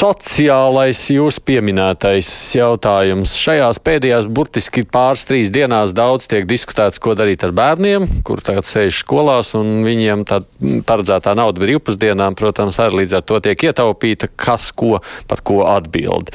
[0.00, 3.34] sociālais jūs pieminētais jautājums.
[3.36, 8.68] Šajās pēdējās burtiski pāris trīs dienās daudz tiek diskutēts, ko darīt ar bērniem, kur tagad
[8.68, 10.40] sēž skolās, un viņiem tā
[10.88, 16.30] paredzētā nauda brīvpusdienām, protams, arī līdz ar to tiek ietaupīta, kas ko par ko atbild.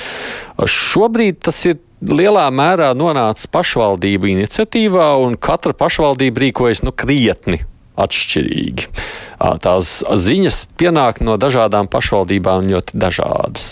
[0.59, 7.63] Šobrīd tas ir lielā mērā nonācis pašvaldību iniciatīvā, un katra pašvaldība rīkojas nu, krietni
[7.99, 8.89] atšķirīgi.
[9.61, 9.91] Tās
[10.25, 13.67] ziņas pienāk no dažādām pašvaldībām ļoti dažādas.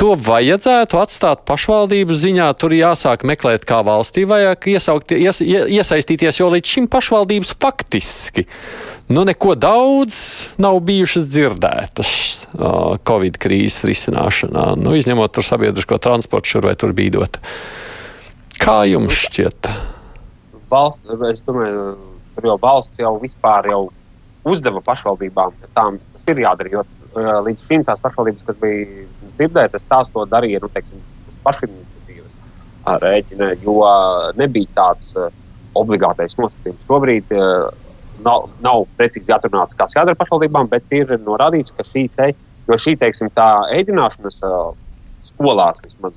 [0.00, 2.48] To vajadzētu atstāt pašvaldību ziņā.
[2.58, 8.46] Tur jāsāk meklēt, kā valstī vajag iesaukt, ies, iesaistīties, jo līdz šim pašvaldības faktiski
[9.08, 10.16] nu, neko daudz
[10.56, 12.12] nav bijušas dzirdētas
[13.08, 17.40] Covid krīzes risināšanā, nu, izņemot tur sabiedrisko transportu šur vai tur bīdot.
[18.62, 19.68] Kā jums šķiet?
[20.70, 23.82] Valsts, es domāju, Tur jau valsts jau vispār jau
[24.44, 26.72] uzdeva pašvaldībām, tām tas ir jādara.
[26.72, 29.06] Jo uh, līdz šim tās pašvaldības, kas bija
[29.38, 31.00] dzirdētas, tās to darīja nu, teiksim,
[31.46, 32.34] pašiniciatīvas
[33.04, 33.78] rēķina, jo
[34.40, 35.30] nebija tāds uh,
[35.78, 36.84] obligātais nosacījums.
[36.88, 37.70] Šobrīd uh,
[38.26, 42.30] nav, nav precīzi atrunāts, kas jādara pašvaldībām, bet ir norādīts, ka šī, te,
[42.68, 43.32] šī teiksim,
[43.78, 44.70] ēdināšanas uh,
[45.30, 46.16] skolās vismaz,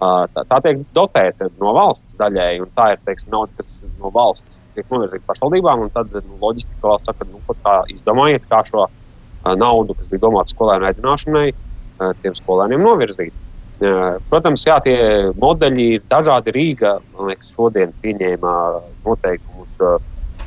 [0.00, 4.12] uh, tā, tā tiek dotēta no valsts daļai, un tā ir teiksim, nauda, kas no
[4.14, 5.88] valsts tiek novirzīta pašvaldībām.
[5.94, 10.54] Tad nu, loģiski, valsts saka, nu, kā izdomājiet, kā šo uh, naudu, kas bija domāta
[10.54, 13.34] skolēnu aicināšanai, uh, tiem skolēniem novirzīt.
[13.78, 14.98] Uh, protams, jā, tie
[15.38, 16.54] modeļi ir dažādi.
[16.54, 18.54] Rīga liekas, šodien pieņēma
[19.06, 19.98] noteikumus, uh,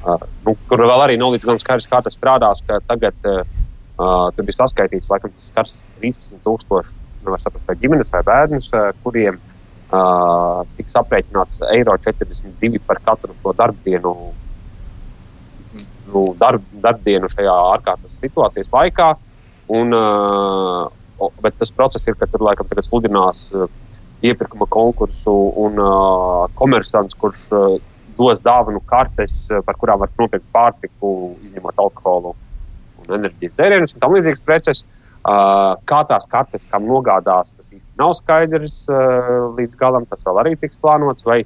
[0.04, 2.64] uh, nu, kur vēl arī nav līdz galam skaidrs, kā tas strādās.
[2.90, 3.46] Tagad uh,
[4.36, 8.68] tur bija saskaitīts, laikam, tas skars 13,000 nevar saprast, vai ģimenes vai bērnus,
[9.04, 9.38] kuriem
[9.92, 14.14] uh, tiks aprēķināts eiro 42 par katru to darbdienu,
[16.12, 19.12] nu, darb, darbdienu šajā ārkārtas situācijas laikā.
[19.72, 23.70] Un, uh, bet tas process ir, ka tur laikam tagad sludinās uh,
[24.26, 27.78] iepirkuma konkursu un uh, komersants, kurš uh,
[28.18, 29.34] dos dāvanu kartes,
[29.66, 32.36] par kurām var nopirkt pārtiku, izņemot alkoholu
[33.02, 34.84] un enerģijas dzērienus un tam līdzīgas preces.
[35.22, 37.50] Uh, kā tās kartes, kam nogādās,
[38.00, 40.06] nav skaidrs uh, līdz galam.
[40.10, 41.26] Tas vēl arī tiks plānots.
[41.28, 41.42] Vai,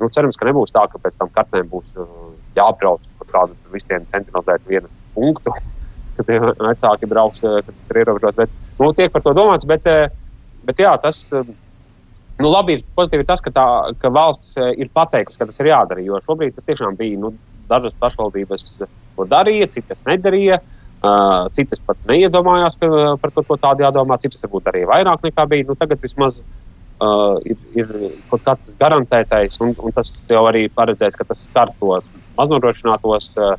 [0.00, 4.06] nu, cerams, ka nebūs tā, ka pēc tam kartēm būs uh, jābrauc pa kādu visiem
[4.12, 5.54] centralizētu vienu punktu,
[6.18, 8.38] kad vecāki brauks, kad tas ir ierobežots.
[8.44, 9.86] Bet, nu, tiek par to domāts, bet,
[10.66, 11.24] bet jā, tas.
[12.40, 13.64] Nu, labi, ir pozitīvi tas, ka, tā,
[14.00, 16.00] ka valsts ir pateikusi, ka tas ir jādara.
[16.00, 17.34] Jo šobrīd tas tiešām bija nu,
[17.68, 20.56] dažas pašvaldības to darīja, citas nedarīja.
[20.56, 24.82] Uh, Uh, citas pat neiedomājās, ka uh, par kaut ko tādu jādomā, citas varbūt arī
[24.84, 25.64] vairāk nekā bija.
[25.70, 27.88] Nu, tagad vismaz uh, ir, ir
[28.28, 32.04] kaut kāds garantētais, un, un tas jau arī paredzēts, ka tas skar tos
[32.36, 33.56] maznodrošinātos uh,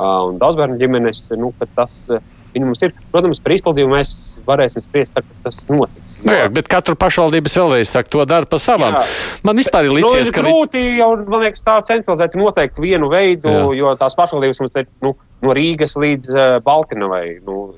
[0.00, 1.26] un daudzbērnu ģimenes.
[1.36, 2.24] Nu, tas uh,
[2.56, 2.96] mums ir.
[3.12, 4.16] Protams, par izpildījumu mēs
[4.48, 6.07] varēsim spriest, kad tas notiks.
[6.18, 8.96] Nu, jā, bet katra pašvaldības vēlreiz saka, to dara pa savām.
[8.96, 9.04] Jā.
[9.46, 10.44] Man vispār ir līdzies, nu, ka.
[10.46, 13.66] Grūti jau, man liekas, tā centralizēti noteikt vienu veidu, jā.
[13.78, 15.14] jo tās pašvaldības mums ir nu,
[15.46, 17.22] no Rīgas līdz uh, Baltiņai.
[17.46, 17.68] Nu,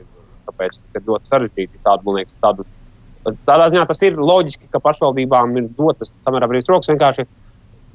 [0.49, 1.83] tāpēc tas ir ļoti sarežģīti.
[1.85, 2.67] Tādu, man liekas, tādu,
[3.49, 7.29] tādā ziņā tas ir loģiski, ka pašvaldībām ir dotas samērā brīvs rokas vienkārši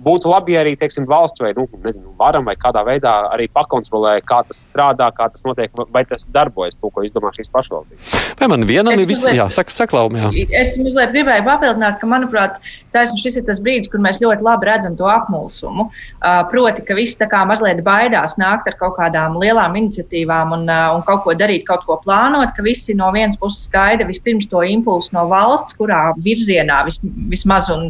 [0.04, 4.18] būtu labi, ja arī teiksim, valsts vai nu, nezinu, varam vai kādā veidā arī pakontrolē,
[4.28, 8.26] kā tas strādā, kā tas notiek, vai tas darbojas, to, ko izdomā šīs pašvaldības.
[8.40, 10.32] Vai man vienam ir viss, jā, saka, saklaum, jā.
[10.60, 12.60] Es mazliet gribēju papildināt, ka, manuprāt,
[12.96, 15.88] taisn šis ir tas brīdis, kur mēs ļoti labi redzam to apmulsumu.
[15.88, 20.68] Uh, proti, ka visi tā kā mazliet baidās nākt ar kaut kādām lielām iniciatīvām un,
[20.68, 24.50] uh, un kaut ko darīt, kaut ko plānot, ka visi no vienas puses gaida vispirms
[24.52, 27.00] to impulsu no valsts, kurā virzienā vis,
[27.32, 27.88] vismaz un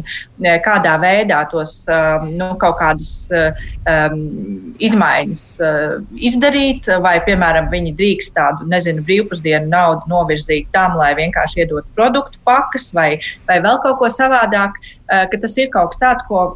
[0.62, 4.20] kādā veidā tos uh, nu, kaut kādas uh, um,
[4.82, 5.96] izmaiņas uh,
[6.28, 12.40] izdarīt, vai, piemēram, viņi drīkst tādu, nezinu, brīvpusdienu naudu novirzīt tam, lai vienkārši iedot produktu
[12.48, 13.10] pakas vai,
[13.50, 16.46] vai vēl kaut ko savādāk, uh, ka tas ir kaut kas tāds, ko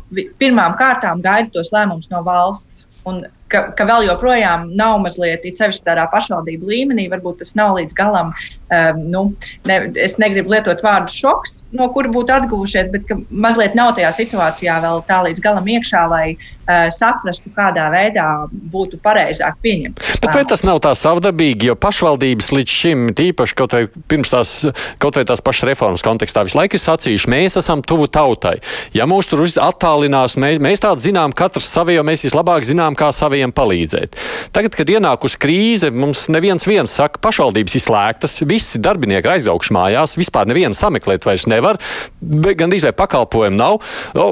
[0.43, 2.87] pirmām kārtām gaida tos lēmumus no valsts.
[3.09, 7.77] Un ka, ka vēl joprojām nav mazliet, it sevišķi tādā pašvaldību līmenī, varbūt tas nav
[7.79, 8.33] līdz galam.
[8.71, 9.23] Um, nu,
[9.67, 14.79] ne, es negribu lietot vārdu šoks, no kura būtu atguvušies, bet mazliet nav tajā situācijā
[14.85, 16.27] vēl tā līdz galam iekšā, lai
[16.95, 20.05] saprastu, kādā veidā būtu pareizāk pieņemt.
[20.21, 24.55] Bet vai tas nav tā savdabīgi, jo pašvaldības līdz šim, tīpaši kaut vai pirms tās,
[25.03, 28.59] kaut vai tās pašas reformas kontekstā, visu laiku ir sacījuši, mēs esam tuvu tautai.
[28.97, 33.09] Ja mūs tur attālinās, mēs, mēs tādu zinām, katrs savi, jo mēs vislabāk zinām, kā
[33.17, 34.19] savi saviem palīdzēt.
[34.55, 40.49] Tagad, kad ienākusi krīze, mums neviens viens saka, pašvaldības izslēgtas, visi darbinieki aizauguši mājās, vispār
[40.51, 41.79] nevienu sameklēt vairs nevar,
[42.21, 43.79] gan izvēle pakalpojumu nav.
[44.19, 44.27] O,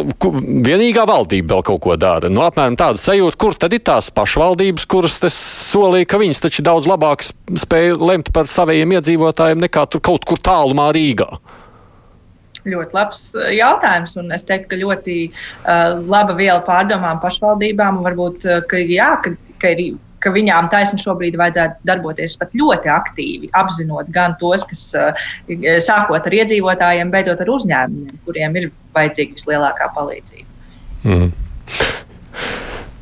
[0.67, 2.28] vienīgā valdība vēl kaut ko dara.
[2.33, 6.89] Nu, apmēram tāda sajūta, kur tad ir tās pašvaldības, kuras solīja, ka viņas taču daudz
[6.89, 11.29] labāk spēj lemt par saviem iedzīvotājiem nekā tur kaut kur tālumā Rīgā.
[12.69, 18.03] Ļoti labs eh, jautājums, un es teiktu, ka ļoti uh, laba viela pārdomām pašvaldībām.
[18.05, 22.93] Varbūt, uh, ka, jā, ka, ka, ir, ka viņām taisni šobrīd vajadzētu darboties pat ļoti
[22.93, 24.85] aktīvi, apzinot gan tos, kas
[25.87, 30.49] sākot ar iedzīvotājiem, beidzot ar uzņēmumiem, kuriem ir vajadzīga vislielākā palīdzība.
[31.07, 31.33] Mm.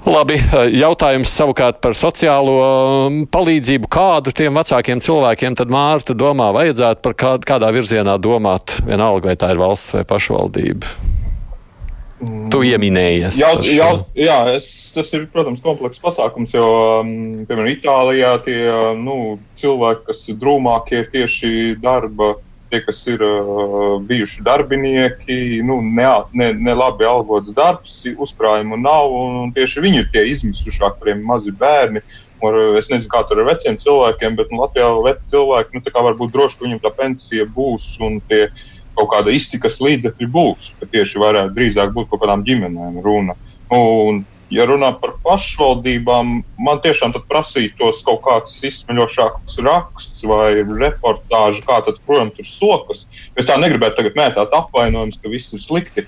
[0.07, 0.37] Labi,
[0.71, 3.89] jautājums savukārt par sociālo um, palīdzību.
[3.91, 9.37] Kādu tiem vecākiem cilvēkiem tad Mārta domā, vajadzētu par kā, kādā virzienā domāt, vienalga vai
[9.41, 10.95] tā ir valsts vai pašvaldība?
[12.23, 12.47] Mm.
[12.55, 13.41] Tu ieminējies.
[13.43, 16.65] Jā, jā, jā es, tas ir, protams, komplekss pasākums, jo,
[17.03, 17.11] um,
[17.43, 18.61] piemēram, Itālijā tie
[19.03, 21.51] nu, cilvēki, kas ir drūmākie, ir tieši
[21.83, 22.37] darba
[22.71, 29.13] tie, kas ir uh, bijuši darbinieki, nu, ne, ne, ne labi algots darbs, uzkrājumu nav,
[29.15, 32.05] un, un tieši viņi ir tie izmisušākie, kuriem ir mazi bērni.
[32.45, 36.19] Ar, es nezinu, kā tur ar veciem cilvēkiem, bet nu, Latvijā veci cilvēki nu, var
[36.19, 38.47] būt droši, ka viņiem tā pensija būs un tie
[38.97, 40.73] kaut kāda iztikas līdzekļi būs.
[40.93, 43.37] Tieši varētu drīzāk būt kaut kādām ģimenēm runa.
[43.73, 51.65] Un ja runā par pašvaldībām, man tiešām prasīja tos kaut kāds izsmeļošāks raksts vai reportāža,
[51.67, 53.07] kā tad, protams, tur sokas.
[53.37, 56.07] Es tā negribētu tagad mētāt apvainojumus, ka viss ir slikti.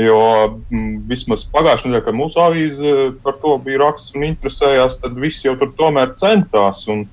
[0.00, 2.92] Jo m, mm, vismaz pagājušajā nedēļā, kad mūsu avīze
[3.24, 7.04] par to bija raksts un interesējās, tad visi jau tur tomēr centās un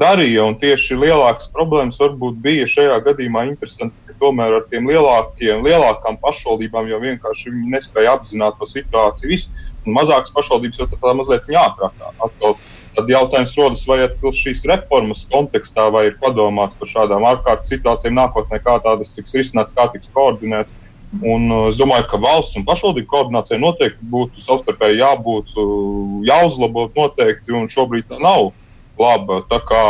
[0.00, 0.46] darīja.
[0.60, 7.02] Tieši lielākas problēmas varbūt bija šajā gadījumā interesanti tomēr ar tiem lielākiem, lielākām pašvaldībām jau
[7.02, 9.28] vienkārši nespēja apzināt to situāciju.
[9.32, 9.66] Visu.
[9.86, 12.56] Mazākas pašvaldības jau tā mazliet atkal
[12.96, 13.98] Tad jautājums rodas, vai
[14.32, 19.76] šīs reformas kontekstā vai ir padomāts par šādām ārkārtas situācijām nākotnē, kā tādas tiks risināts,
[19.76, 20.72] kā tiks koordinēts.
[21.20, 25.68] Un, uh, es domāju, ka valsts un pašvaldību koordinācijai noteikti būtu savstarpēji jābūt, uh,
[26.26, 28.48] jāuzlabot noteikti, un šobrīd tā nav
[29.00, 29.42] laba.
[29.68, 29.82] Kā,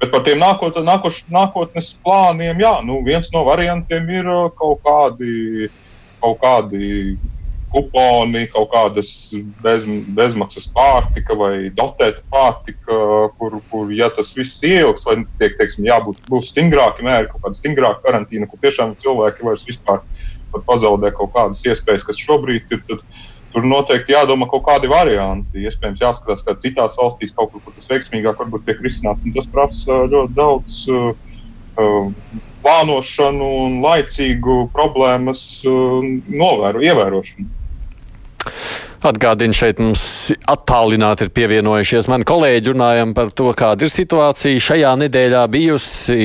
[0.00, 4.80] bet par tiem nākot, nākoš, nākotnes plāniem, jā, nu, viens no variantiem ir uh, kaut
[4.86, 5.68] kādi,
[6.20, 7.18] kaut kādi
[7.70, 9.10] kuponi, kaut kādas
[9.62, 9.84] bez,
[10.16, 12.98] bezmaksas pārtika vai dotēta pārtika,
[13.38, 17.60] kur, kur ja tas viss ieilgs, vai tiek, teiksim, jābūt, būs stingrāki mēri, kaut kāda
[17.60, 20.02] stingrāka karantīna, kur tiešām cilvēki vairs vispār
[20.66, 22.82] pazaudē kaut kādas iespējas, kas šobrīd ir.
[22.88, 23.04] Tad,
[23.50, 25.64] Tur noteikti jādomā kaut kādi varianti.
[25.66, 29.26] Iespējams, jāskatās, kā citās valstīs kaut kur, kur tas veiksmīgāk varbūt tiek risināts.
[29.34, 31.08] Tas prasa ļoti daudz uh,
[32.62, 35.98] plānošanu un laicīgu problēmas uh,
[36.30, 37.59] novēro, ievērošanu.
[39.00, 40.02] Atgādini, šeit mums
[40.50, 42.74] attālināti ir pievienojušies mani kolēģi.
[42.74, 46.18] Runājam par to, kāda ir situācija šajā nedēļā bijusi.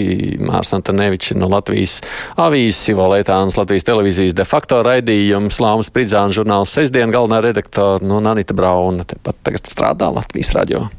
[0.43, 2.01] Mārcis Antonevičs no Latvijas
[2.35, 8.19] avīzes, Ivo Leitāns, Latvijas televīzijas de facto raidījums, Lāmas Pridzāna žurnāls sestdien galvenā redaktora no
[8.19, 9.07] Nanita Brauna.
[9.07, 10.89] Tepat tagad strādā Latvijas radio.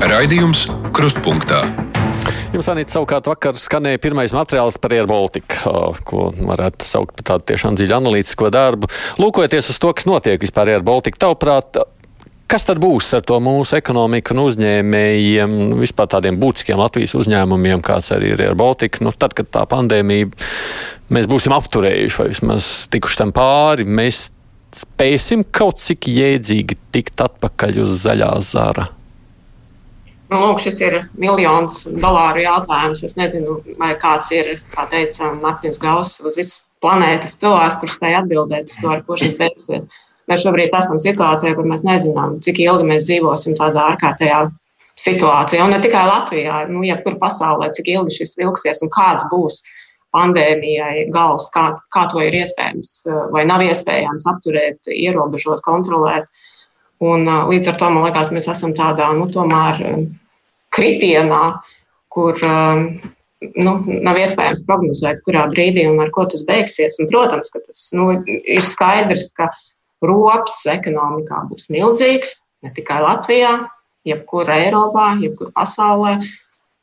[0.00, 1.89] Raidījums Krustpunktā.
[2.50, 5.70] Jums, Anita, savukārt vakar skanēja pirmais materiāls par Air Baltica,
[6.02, 8.90] ko varētu saukt par tādu tiešām dziļu analītisko darbu.
[9.22, 11.78] Lūkojoties uz to, kas notiek vispār Air Baltica, tavuprāt,
[12.50, 18.10] kas tad būs ar to mūsu ekonomiku un uzņēmējiem, vispār tādiem būtiskiem Latvijas uzņēmumiem, kāds
[18.18, 20.34] arī ir Air Baltica, nu, tad, kad tā pandēmija
[21.14, 24.32] mēs būsim apturējuši vai vismaz tikuši tam pāri, mēs
[24.74, 28.90] spēsim kaut cik jēdzīgi tikt atpakaļ uz zaļā zara.
[30.30, 33.02] Nu, lūk, šis ir miljons dolāru jautājums.
[33.06, 38.18] Es nezinu, vai kāds ir, kā teica Mārtiņš Gauss, uz visas planētas cilvēks, kurš spēj
[38.20, 39.88] atbildēt uz to, ar ko šis beigsies.
[40.30, 44.44] Mēs šobrīd esam situācijā, kur mēs nezinām, cik ilgi mēs dzīvosim tādā ārkārtējā
[45.00, 45.64] situācijā.
[45.66, 49.64] Un ne tikai Latvijā, nu, jebkur pasaulē, cik ilgi šis vilksies un kāds būs
[50.14, 52.94] pandēmijai gals, kā, kā to ir iespējams
[53.34, 56.30] vai nav iespējams apturēt, ierobežot, kontrolēt.
[57.00, 59.80] Un, līdz ar to man liekas, mēs esam tādā nu, tomēr
[60.76, 61.44] kritienā,
[62.12, 63.72] kur nu,
[64.04, 66.98] nav iespējams prognozēt, kurā brīdī un ar ko tas beigsies.
[67.00, 69.48] Un, protams, ka tas nu, ir skaidrs, ka
[70.04, 73.54] rops ekonomikā būs milzīgs, ne tikai Latvijā,
[74.08, 76.18] jebkur Eiropā, jebkur pasaulē.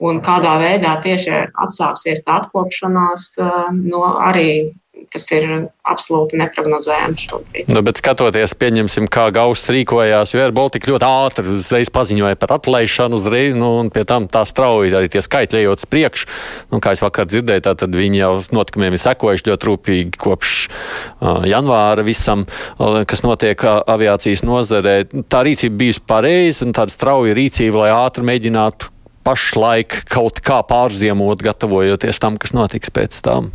[0.08, 3.32] Un kādā veidā tieši atsāksies tā atkopšanās,
[3.74, 4.76] no arī
[5.12, 5.46] tas ir
[5.88, 7.70] absolūti neparedzējams šobrīd.
[7.72, 13.20] Nu, bet skatoties, pieņemsim, kā Gauss rīkojās, jo Baltika ļoti ātri uzreiz paziņoja par atlaišanu,
[13.20, 16.30] uzreiz, nu, un pie tam tā strauji arī tie skaitļi ejot uz priekšu.
[16.74, 21.46] Nu, kā es vakar dzirdēju, tad viņi jau notikumiem ir sekojuši ļoti rūpīgi kopš uh,
[21.48, 22.46] janvāra visam,
[22.78, 25.00] uh, kas notiek uh, aviācijas nozarē.
[25.30, 28.94] Tā rīcība bijusi pareiza un tāda strauja rīcība, lai ātri mēģinātu
[29.28, 33.52] pašlaik kaut kā pārziemot, gatavojoties tam, kas notiks pēc tam.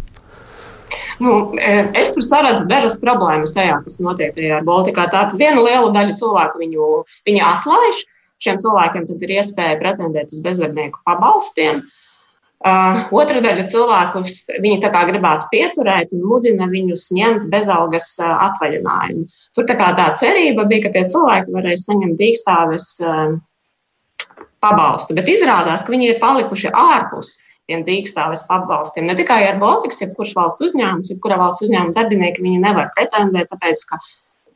[1.22, 5.06] Nu, e, es tur saredzu dažas problēmas tajā, kas notiek tajā Baltikā.
[5.12, 6.92] Tātad viena liela daļa cilvēku viņu,
[7.28, 8.04] viņu atlaiž.
[8.42, 11.84] Šiem cilvēkiem tad ir iespēja pretendēt uz bezdarbnieku pabalstiem.
[12.62, 18.36] Uh, otra daļa cilvēkus viņi tā kā gribētu pieturēt un mudina viņus ņemt bezalgas uh,
[18.46, 19.24] atvaļinājumu.
[19.58, 23.34] Tur tā kā tā cerība bija, ka tie cilvēki varēs saņemt dīkstāves uh,
[24.62, 29.08] pabalstu, bet izrādās, ka viņi ir palikuši ārpus uh, tiem dīkstāves pabalstiem.
[29.08, 33.86] Ne tikai ar Baltikas, jebkurš valsts uzņēmums, jebkura valsts uzņēmuma darbinieki, viņi nevar pretendēt, tāpēc,
[33.88, 34.00] ka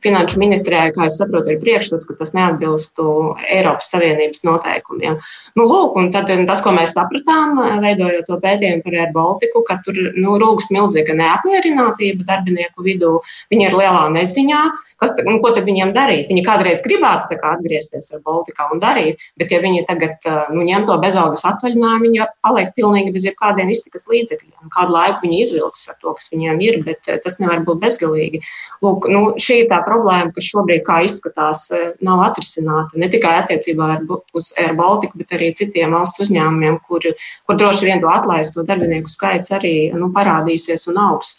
[0.05, 3.05] Finanšu ministrijai, kā es saprotu, ir priekšstats, ka tas neatbilstu
[3.49, 5.17] Eiropas Savienības noteikumiem.
[5.57, 9.79] Nu, lūk, un tad tas, ko mēs sapratām, veidojot to pētījumu par Air Baltiku, ka
[9.85, 13.15] tur nu, rūkst milzīga neapmierinātība darbinieku vidū.
[13.53, 14.61] Viņi ir lielā neziņā,
[14.97, 16.25] Kas, nu, ko tad viņiem darīt?
[16.31, 20.87] Viņi kādreiz gribētu kā, atgriezties ar Baltikā un darīt, bet ja viņi tagad nu, ņem
[20.89, 24.71] to bezalgas atvaļinājumu, viņi paliek pilnīgi bez jebkādiem iztikas līdzekļiem.
[24.73, 28.41] Kādu laiku viņi izvilks ar to, kas viņiem ir, bet tas nevar būt bezgalīgi.
[28.81, 31.67] Lūk, nu, šī ir tā problēma, kas šobrīd, kā izskatās,
[32.03, 34.05] nav atrisināta ne tikai attiecībā ar,
[34.37, 37.07] uz Air Baltica, bet arī citiem valsts uzņēmumiem, kur,
[37.47, 41.37] kur droši vien to atlaisto darbinieku skaits arī nu, parādīsies un augs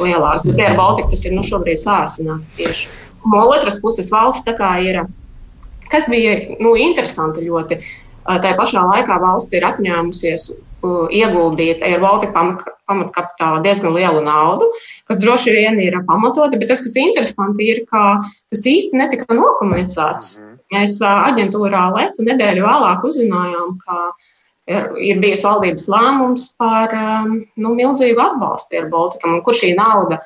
[0.00, 0.44] lielās.
[0.46, 2.88] Bet Air Baltica tas ir nu, šobrīd sāsināts tieši.
[3.32, 4.48] No otras puses, valsts
[4.82, 5.04] ir,
[5.92, 7.78] kas bija nu, interesanti ļoti.
[8.26, 10.50] Tā pašā laikā valsts ir apņēmusies
[10.82, 12.46] ieguldīt Air Baltica
[12.90, 14.68] pamatkapitālā diezgan lielu naudu,
[15.06, 18.18] kas droši vien ir pamatoti, bet tas, kas interesanti, ir, ka
[18.50, 20.36] tas īsti netika nokomunicēts.
[20.38, 20.58] Mhm.
[20.72, 23.98] Mēs aģentūrā Lietu nedēļu vēlāk uzzinājām, ka
[24.70, 26.94] ir, ir bijis valdības lēmums par
[27.28, 30.22] nu, milzīgu atbalstu Air Balticam, un kur šī nauda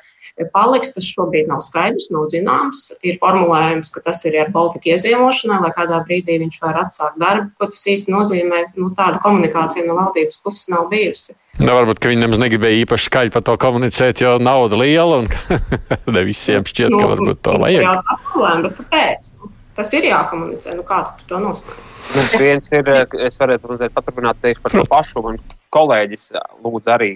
[0.53, 2.91] paliks, tas šobrīd nav skaidrs, nav zināms.
[3.07, 7.49] Ir formulējums, ka tas ir ar Baltiku iezīmošanai, lai kādā brīdī viņš var atsākt darbu.
[7.57, 8.61] Ko tas īsti nozīmē?
[8.77, 11.33] Nu, tāda komunikācija no valdības puses nav bijusi.
[11.57, 15.29] Nu, varbūt viņi nemaz negribēja īpaši skaļi par to komunicēt, jo nauda liela un
[16.15, 17.87] ne visiem šķiet, nu, ka varbūt to vajag.
[17.87, 19.31] Jā, tā problēma, bet kāpēc?
[19.39, 20.75] Nu, tas ir jākomunicē.
[20.77, 21.87] Nu, kā tu to nosprādi?
[22.13, 22.93] Nu, viens ir,
[23.25, 25.23] es varētu mazliet paturpināt teikt par to pašu.
[25.25, 25.41] Man
[25.75, 26.29] kolēģis
[26.63, 27.11] lūdzu arī,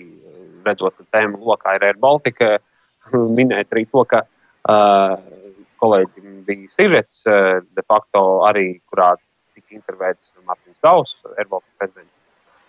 [0.66, 2.58] redzot, ka tēma lokā ir Air Baltica,
[3.38, 5.18] minēt arī to, ka uh,
[5.82, 9.14] kolēģim bija sižets uh, de facto arī, kurā
[9.56, 10.32] tika intervētas
[10.82, 12.14] Gauss, Air Baltica prezidents.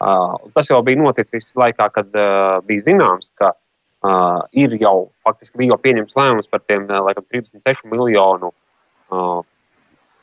[0.03, 5.61] Uh, tas jau bija noticis laikā, kad uh, bija zināms, ka uh, ir jau faktiski
[5.61, 8.51] bija jau pieņemts lēmums par tiem uh, laikam, 36 miljonu,
[9.14, 9.45] uh,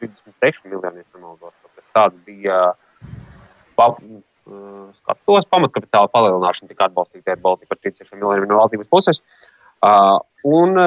[0.04, 1.56] 36 miljoniem, nemaldos
[1.95, 2.58] tāda bija
[3.80, 3.88] pa,
[5.00, 9.19] skatos, pamatkapitāla palielināšana tika atbalstīta ar Baltiku par 36 miljoniem no valdības puses.
[9.19, 9.38] Uh,
[10.50, 10.80] un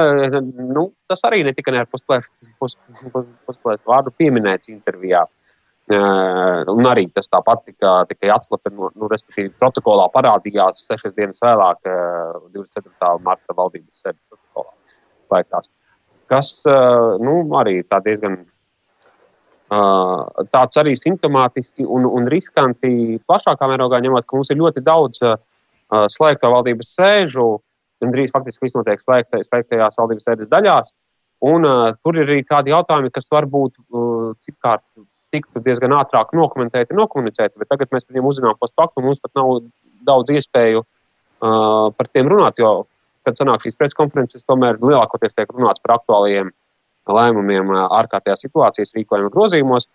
[0.72, 5.26] nu, tas arī netika ne ar pusplēšu vārdu pieminēts intervijā.
[5.92, 11.82] Uh, un arī tas tāpat tika, tika atslēgts, nu, respektīvi, protokolā parādījās sešas dienas vēlāk,
[11.90, 13.18] uh, 24.
[13.26, 14.70] marta valdības sēdes protokolā.
[15.34, 15.66] Laikās.
[16.30, 18.44] Kas uh, nu, arī tā diezgan
[20.52, 25.38] tāds arī simptomātiski un, un riskanti plašākā mērogā, ņemot, ka mums ir ļoti daudz uh,
[26.12, 27.46] slēgto valdības sēžu,
[28.02, 30.90] gandrīz faktiski viss notiek slēgtajās, slēgtajās valdības sēdes daļās.
[31.42, 34.84] Un, uh, tur ir arī tādi jautājumi, kas varbūt uh, citkārt
[35.34, 39.08] tiktu diezgan ātrāk dokumentēti un nokomunicēti, bet tagad mēs par tiem uzzinām post faktu, un
[39.08, 39.62] mums pat nav
[40.06, 42.84] daudz iespēju uh, par tiem runāt, jo,
[43.26, 46.52] kad sanāk šīs preskonferences, tomēr lielākoties tiek runāts par aktuālajiem
[47.10, 49.88] lēmumiem ārkārtējās situācijas rīkojuma grozījumos.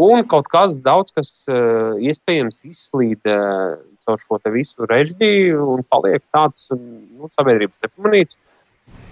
[0.00, 3.24] Un kaut kas daudz, kas iespējams izslīd
[4.06, 8.38] caur šo visu režģiju un paliek tāds nu, sabiedrības nepamanīts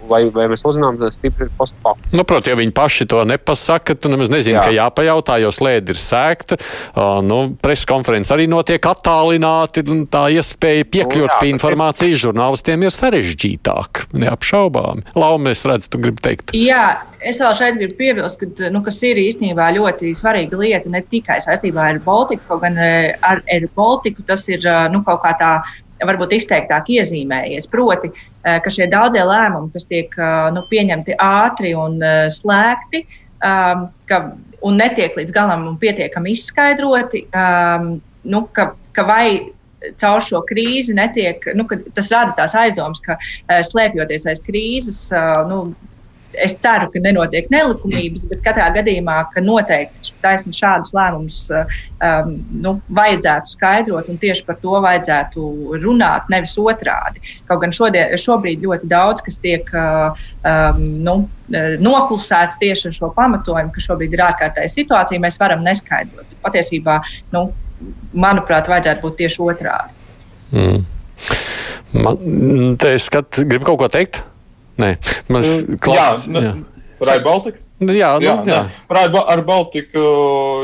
[0.09, 2.11] vai, vai mēs uzzinām stipri postfaktu.
[2.15, 4.65] Nu, Protams, ja viņi paši to nepasaka, tad nemaz nezinu, Jā.
[4.67, 6.59] ka jāpajautā, jo slēdze ir sēkta.
[6.93, 12.23] Uh, nu, Preses konferences arī notiek attālināti, un tā iespēja piekļūt nu, pie informācijas ir...
[12.27, 14.05] žurnālistiem ir sarežģītāk.
[14.25, 15.05] Neapšaubām.
[15.19, 16.55] Lauma, es redzu, tu gribi teikt.
[16.57, 17.05] Jā.
[17.19, 21.41] Es vēl šeit gribu piebilst, ka, nu, kas ir īstenībā ļoti svarīga lieta ne tikai
[21.43, 25.49] saistībā ar Baltiku, kaut gan ar, ar Baltiku tas ir nu, kaut kā tā
[26.07, 27.67] varbūt izteiktāk iezīmējies.
[27.71, 33.05] Proti, eh, ka šie daudzie lēmumi, kas tiek eh, nu, pieņemti ātri un eh, slēgti,
[33.43, 34.19] um, ka,
[34.65, 39.25] un netiek līdz galam un pietiekami izskaidroti, um, nu, ka, ka vai
[39.99, 41.63] caur šo krīzi netiek, nu,
[41.95, 43.15] tas rada tās aizdomas, ka
[43.47, 45.05] slēpjoties aiz krīzes,
[45.47, 45.61] nu,
[46.33, 52.75] es ceru, ka nenotiek nelikumības, bet katrā gadījumā, ka noteikti taisni šādus lēmumus um, nu,
[52.95, 55.45] vajadzētu skaidrot un tieši par to vajadzētu
[55.83, 57.23] runāt, nevis otrādi.
[57.49, 61.15] Kaut gan šodien, šobrīd ļoti daudz kas tiek um, nu,
[61.49, 66.37] noklusēts tieši ar šo pamatojumu, ka šobrīd ir ārkārtēja situācija, mēs varam neskaidrot.
[66.45, 66.99] Patiesībā,
[67.33, 67.49] nu,
[68.13, 69.95] manuprāt, vajadzētu būt tieši otrādi.
[70.53, 70.85] Mm.
[71.99, 74.21] Man, te es skat, gribu kaut ko teikt.
[74.79, 74.93] Nē,
[75.31, 75.47] man
[75.83, 76.27] klas...
[76.29, 76.53] jā, jā.
[76.99, 77.65] Par Baltiku?
[77.79, 78.57] Jā, nu, jā, jā.
[78.89, 80.01] Par ar Baltiku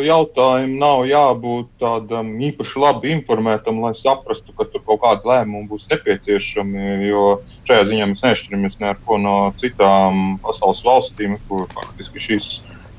[0.04, 5.88] jautājumu nav jābūt tādam īpaši labi informētam, lai saprastu, ka tur kaut kāda lēmuma būs
[5.93, 6.97] nepieciešama.
[7.08, 7.23] Jo
[7.69, 12.49] šajā ziņā mēs nešķiramies ne ar ko no citām pasaules valstīm, kur faktiski šis,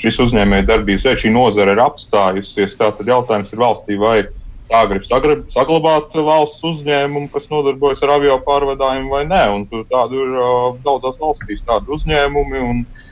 [0.01, 2.79] šis uzņēmēja darbības veids, šī nozara ir apstājusies.
[2.81, 4.23] Tātad jautājums ir valstī, vai
[4.71, 9.43] tā grib saglabāt valsts uzņēmumu, kas nodarbojas ar avio pārvadājumu vai nē.
[9.55, 10.39] Un tādu ir
[10.87, 12.63] daudzās valstīs tādi uzņēmumi.
[12.71, 13.05] Un, uh,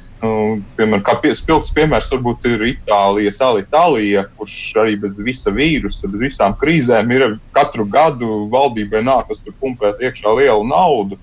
[0.79, 6.11] piemēram, kā pie, spilgts piemērs varbūt ir Itālija, Sāla Itālija, kurš arī bez visa vīrusa,
[6.11, 11.21] bez visām krīzēm ir katru gadu valdībai nākas tur pumpēt iekšā lielu naudu.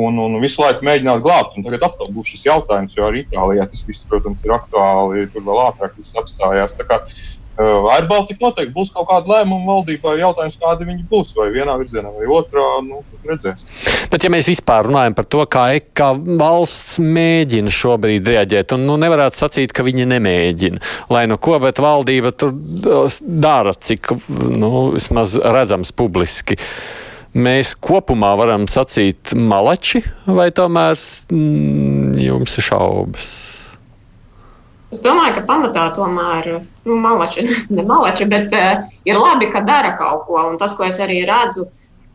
[0.00, 1.56] Un, un visu laiku mēģināt glābt.
[1.58, 5.24] Un tagad atkal būs šis jautājums, jo arī Itālijā tas viss, protams, ir aktuāli.
[5.32, 6.76] Tur vēl ātrāk viss apstājās.
[7.58, 10.14] Ar Baltiku noteikti būs kaut kāda lēmuma valdībā.
[10.20, 13.66] Jautājums, kādi viņi būs, vai vienā virzienā, vai otrā, nu, redzēs.
[14.12, 18.96] Bet, ja mēs vispār runājam par to, kā, kā valsts mēģina šobrīd reaģēt, un nu,
[19.02, 20.80] nevarētu sacīt, ka viņi nemēģina,
[21.12, 22.54] lai nu ko, bet valdība tur
[23.20, 24.14] dara, cik
[24.48, 26.56] nu, vismaz redzams publiski.
[27.30, 30.96] Mēs kopumā varam sacīt malači, vai tomēr
[31.30, 33.59] mm, jums ir šaubas?
[34.90, 39.94] Es domāju, ka pamatā tomēr nu, malači, ne malači, bet uh, ir labi, ka dara
[39.98, 40.40] kaut ko.
[40.50, 41.68] Un tas, ko es arī redzu,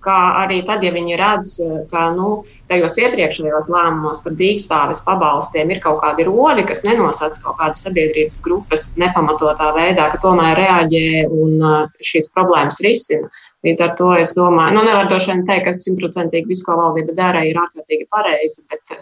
[0.06, 5.74] ka arī tad, ja viņi redz, eh, ka nu, tajos iepriekšējos lēmumos par dīkstāves pabalstiem
[5.74, 11.08] ir kaut kādi roļi, kas nenosaka kaut kādas sabiedrības grupas nepamatotā veidā, ka tomēr reaģē
[11.26, 13.32] un uh, šīs problēmas risina.
[13.66, 17.16] Līdz ar to es domāju, nu, nevar droši vien teikt, ka simtprocentīgi viss, ko valdība
[17.18, 18.97] dara, ir ārkārtīgi pareizi, bet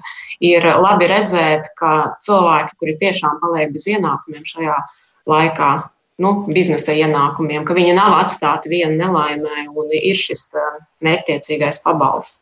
[0.52, 4.78] ir labi redzēt, ka cilvēki, kuri tiešām paliek bez ienākumiem šajā
[5.30, 5.72] laikā,
[6.24, 10.48] nu, biznesa ienākumiem, ka viņi nav atstāti vieni nelaimē un ir šis
[11.04, 12.40] mērķtiecīgais pabalsts.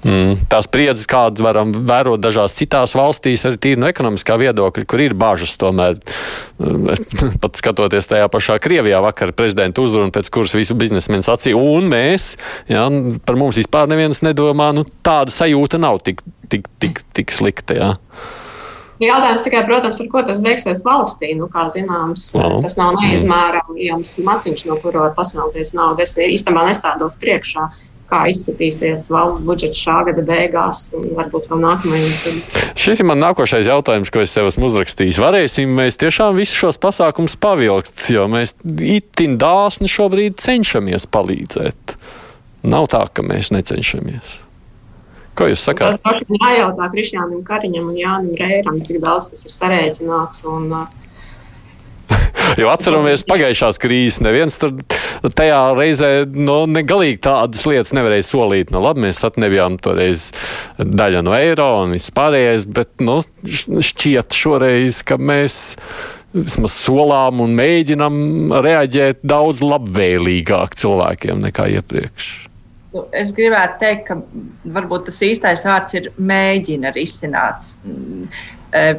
[0.00, 5.02] Mm, tās spriedzes, kādas varam vērot dažās citās valstīs, arī tīri no ekonomiskā viedokļa, kur
[5.04, 5.52] ir bažas.
[5.60, 5.98] Tomēr,
[6.56, 7.04] mm,
[7.42, 12.32] pat skatoties tajā pašā Krievijā, vakar prezidenta uzrunu, pēc kuras visu biznesmeni sacīja, un mēs,
[12.70, 12.86] jā,
[13.28, 17.76] par mums vispār neviens nedomā, nu, tāda sajūta nav tik, tik, tik, tik slikta.
[17.76, 17.94] Jā.
[19.00, 21.30] Jautājums tikai, protams, ar ko tas beigsies valstī.
[21.36, 22.58] Nu, kā zināms, no.
[22.64, 26.04] tas nav neizmērāms maciņš, no kura var pasmelties naudu.
[26.04, 27.70] Es īstenībā nestādos priekšā
[28.10, 32.34] kā izskatīsies valsts budžets šā gada beigās un varbūt vēl nākamajā.
[32.80, 35.20] Šis ir man nākošais jautājums, ko es sev esmu uzrakstījis.
[35.22, 41.96] Varēsim mēs tiešām visus šos pasākumus pavilkt, jo mēs itin dāsni šobrīd cenšamies palīdzēt.
[42.70, 44.40] Nav tā, ka mēs necenšamies.
[45.38, 46.00] Ko jūs sakāt?
[46.04, 50.42] Tas ir jājautā Krišjānam Kariņam un Jānim Reiram, cik daudz tas ir sarēķināts.
[50.50, 50.88] Un, uh,
[52.58, 54.20] Jo atceramies pagājušās krīzes.
[54.24, 54.74] Neviens tur
[55.28, 58.72] tajā reizē nu, negalīgi tādas lietas nevarēja solīt.
[58.74, 60.30] Nu, labi, mēs nebijām toreiz
[60.78, 65.60] daļa no eiro un viss pārējais, bet nu, šķiet šoreiz, ka mēs
[66.32, 68.14] vismaz solām un mēģinam
[68.62, 72.30] reaģēt daudz labvēlīgāk cilvēkiem nekā iepriekš.
[72.94, 74.16] Nu, es gribētu teikt, ka
[74.74, 77.74] varbūt tas īstais vārds ir mēģina risināt.
[78.74, 78.96] Eh,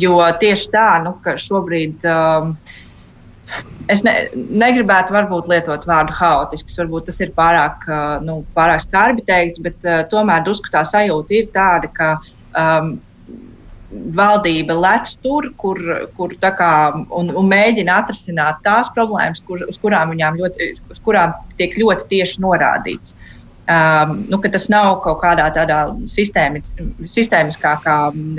[0.00, 2.04] jo tieši tā, nu, ka šobrīd.
[2.08, 2.56] Um,
[3.90, 7.86] Es ne, negribētu varbūt lietot vārdu haotisks, varbūt tas ir pārāk,
[8.24, 12.12] nu, pārāk skarbi teikts, bet uh, tomēr drusku tā sajūta ir tāda, ka
[12.54, 12.94] um,
[14.16, 15.82] valdība lec tur, kur,
[16.16, 16.72] kur kā,
[17.10, 22.44] un, un mēģina atrisināt tās problēmas, kur, uz, kurām ļoti, uz kurām tiek ļoti tieši
[22.46, 23.12] norādīts.
[23.12, 23.41] Uh,
[23.72, 25.78] Um, nu, tas nav kaut kādā tādā
[26.10, 26.60] sistēmi,
[27.08, 27.94] sistēmiskākā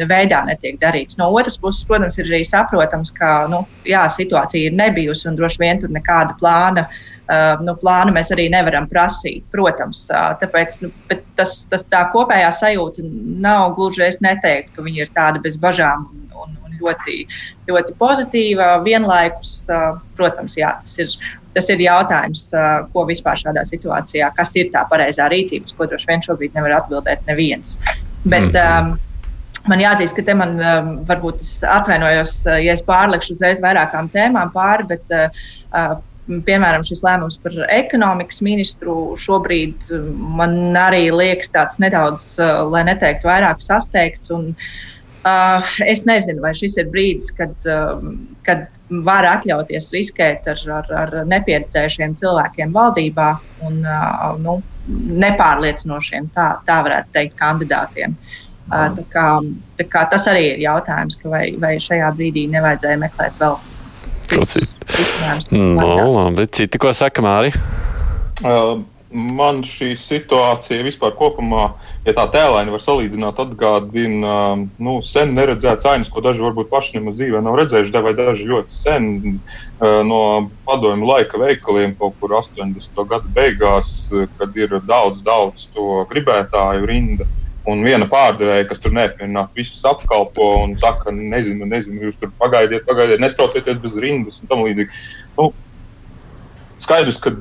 [0.09, 1.17] veidā netiek darīts.
[1.17, 5.61] No otras puses, protams, ir arī saprotams, ka nu, jā, situācija ir nebijusi un droši
[5.63, 6.86] vien tur nekāda plāna.
[7.23, 10.03] Uh, nu, plānu mēs arī nevaram prasīt, protams.
[10.11, 10.91] Uh, tāpēc nu,
[11.39, 13.05] tas, tas tā kopējā sajūta
[13.45, 17.23] nav gluži es neteiktu, ka viņi ir tādi bez bažām un, un, un ļoti,
[17.71, 18.73] ļoti pozitīva.
[18.84, 21.15] Vienlaikus, uh, protams, jā, tas ir
[21.54, 22.47] Tas ir jautājums,
[22.93, 27.28] ko vispār šādā situācijā, kas ir tā pareizā rīcība, ko droši vien šobrīd nevar atbildēt
[27.30, 27.76] neviens.
[28.24, 28.93] Bet, mm.
[28.93, 30.58] um, man jāatzīst, ka te man
[31.10, 35.14] varbūt es atvainojos, ja es pārlikšu uzreiz vairākām tēmām pāri, bet,
[36.47, 39.91] piemēram, šis lēmums par ekonomikas ministru šobrīd
[40.39, 42.28] man arī liekas tāds nedaudz,
[42.72, 44.32] lai neteiktu vairāk sasteigts.
[44.34, 44.54] Un,
[45.28, 47.99] uh, es nezinu, vai šis ir brīdis, kad, uh,
[48.47, 48.70] kad
[49.06, 53.30] var atļauties riskēt ar, ar, ar nepieredzējušiem cilvēkiem valdībā
[53.68, 53.82] un
[54.44, 54.58] nu,
[55.24, 58.18] nepārliecinošiem, tā, tā varētu teikt, kandidātiem.
[58.70, 59.28] Tā kā,
[59.80, 63.58] tā kā tas arī ir jautājums, vai, vai šajā brīdī nevajadzēja meklēt vēl
[64.48, 64.72] citu.
[65.52, 67.52] No, labi, citi, ko saka Māri?
[68.44, 68.82] Uh,
[69.14, 71.68] man šī situācija vispār kopumā,
[72.07, 77.20] ja tā tēlāini var salīdzināt, atgādina nu, sen neredzētas ainas, ko daži varbūt paši nemaz
[77.20, 79.11] dzīvē nav redzējuši, vai daži ļoti sen
[80.09, 80.24] no
[80.66, 83.05] padomju laika veikaliem, kaut kur 80.
[83.09, 83.93] gada beigās,
[84.39, 87.30] kad ir daudz, daudz to gribētāju rinda.
[87.70, 92.84] Un viena pārdevēja, kas tur neapmierināt, visus apkalpo un saka, nezinu, nezinu, jūs tur pagaidiet,
[92.84, 94.91] pagaidiet, nesprātieties bez rindas un tam līdzīgi.
[95.38, 95.53] Nu,
[96.84, 97.32] skaidrs, ka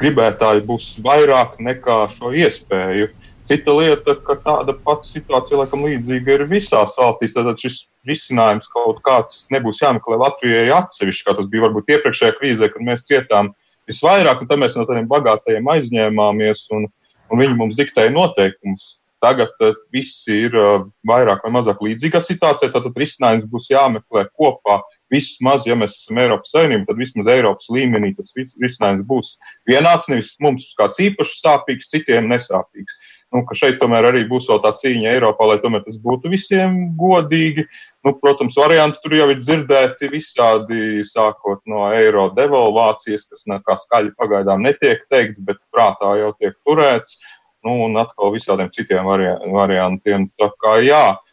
[0.00, 3.10] gribētāji būs vairāk nekā šo iespēju.
[3.50, 7.34] Cita lieta, ka tāda pati situācija laikam līdzīga ir visās valstīs.
[7.34, 12.70] Tad šis risinājums kaut kāds nebūs jāmeklē Latvijai atsevišķi, kā tas bija varbūt iepriekšējā krīzē,
[12.70, 13.50] kad mēs cietām
[13.90, 16.86] visvairāk, un tad mēs no tādiem bagātajiem aizņēmāmies, un,
[17.30, 19.00] un viņi mums diktēja noteikumus.
[19.20, 24.78] Tagad uh, visi ir uh, vairāk vai mazāk līdzīgā situācijā, tad risinājums būs jāmeklē kopā
[25.10, 29.30] vismaz, ja mēs esam Eiropas Savienība, tad vismaz Eiropas līmenī tas risinājums būs
[29.68, 30.08] vienāds.
[30.10, 32.98] Nevis mums kāds īpaši sāpīgs, citiem nesāpīgs.
[33.30, 37.66] Nu, šeit tomēr arī būs vēl tā cīņa Eiropā, lai tomēr tas būtu visiem godīgi.
[38.06, 44.16] Nu, protams, varianti tur jau ir dzirdēti visādi, sākot no eiro devalvācijas, kas nekā skaļi
[44.18, 47.20] pagaidām netiek teikts, bet prātā jau tiek turēts.
[47.66, 50.30] Nu, un atkal visādiem citiem variantiem.
[50.40, 51.29] Tā kā jā, Uh,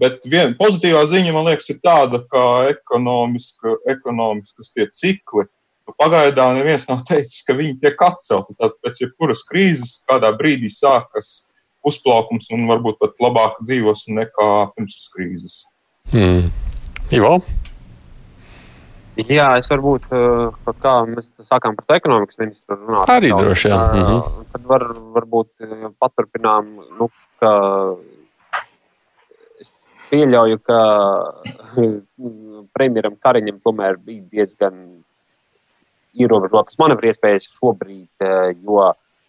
[0.00, 5.48] bet viena pozitīvā ziņa, man liekas, ir tāda, ka ekonomiska, ekonomiskas tie cikli
[6.00, 8.56] pagaidām neviens nav teicis, ka viņi tiek atcelti.
[8.58, 11.46] Tad pēc jebkuras krīzes kādā brīdī sākas
[11.86, 15.62] uzplaukums un varbūt pat labāk dzīvos nekā pirms krīzes.
[16.10, 16.50] Hmm.
[17.14, 17.38] Ivo?
[19.16, 20.10] Jā, es varbūt,
[20.82, 23.08] kā mēs sākām par ekonomikas ministru runāt.
[23.14, 23.78] Arī droši vien.
[23.78, 24.50] Uh, mhm.
[24.52, 25.70] Tad var, varbūt
[26.02, 27.08] paturpinām, nu,
[27.40, 27.52] ka
[30.10, 30.78] pieļauju, ka
[32.76, 34.84] premjeram Kariņam tomēr bija diezgan
[36.16, 38.24] ierobežotas manevru iespējas šobrīd,
[38.64, 38.86] jo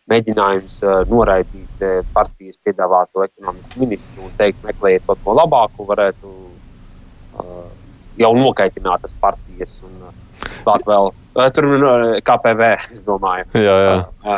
[0.08, 0.80] mēģinājums
[1.12, 1.82] noraidīt
[2.16, 6.32] partijas piedāvāto ekonomikas ministru un teikt, meklējiet kaut ko labāku, varētu
[8.18, 9.74] jau nokaitinātas partijas.
[9.84, 10.08] Un,
[10.88, 11.12] vēl.
[11.54, 11.84] Tur ir
[12.26, 13.46] KPV, es domāju.
[13.54, 14.38] Jā, jā.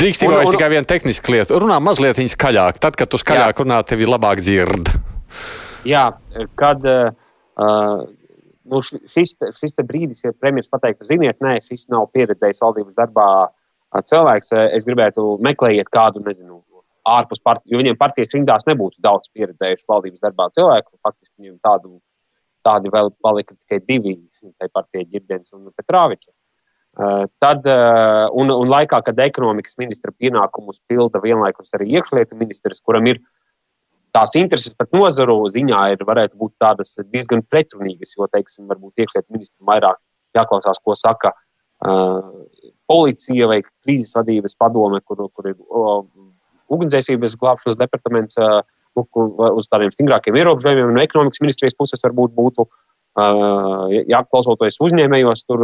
[0.00, 1.56] Drīkst tikai tikai viena tehniska lieta.
[1.62, 2.82] Runā mazliet skaļāk.
[2.82, 3.62] Tad, kad tu skaļāk jā.
[3.62, 4.92] runā, tevi labāk dzird.
[5.88, 6.04] Jā,
[6.60, 8.02] kad uh,
[8.70, 13.28] nu, šis, šis brīdis, ja premjerministrs pateiks, ziniet, nē, šis nav pieredzējis valdības darbā
[14.06, 16.60] cilvēks, es gribētu meklējiet kādu, nezinu,
[17.10, 20.92] ārpus partijas, jo viņiem partijas rindās nebūtu daudz pieredzējuši valdības darbā cilvēku.
[21.02, 21.96] Faktiski viņiem tādu
[22.66, 24.16] tādi vēl palika tikai divi
[24.60, 26.30] tai partijai Girdens un Petrāvičs.
[27.00, 32.80] Uh, tad, uh, un, un laikā, kad ekonomikas ministra pienākumus pilda vienlaikus arī iekšlietu ministrs,
[32.82, 33.20] kuram ir
[34.16, 39.36] tās intereses pat nozaru ziņā, ir varētu būt tādas diezgan pretrunīgas, jo, teiksim, varbūt iekšlietu
[39.36, 40.00] ministram vairāk
[40.38, 42.20] jāklausās, ko saka uh,
[42.90, 46.04] policija vai krīzes vadības padome, kur, kur ir uh,
[46.70, 48.38] ugunsdzēsības glābšanas departaments.
[48.38, 48.60] Uh,
[48.98, 50.94] uz tādiem stingrākiem ierobežojumiem.
[50.94, 52.66] No ekonomikas ministrijas puses varbūt būtu
[54.10, 55.62] jāklausoties uzņēmējos, tur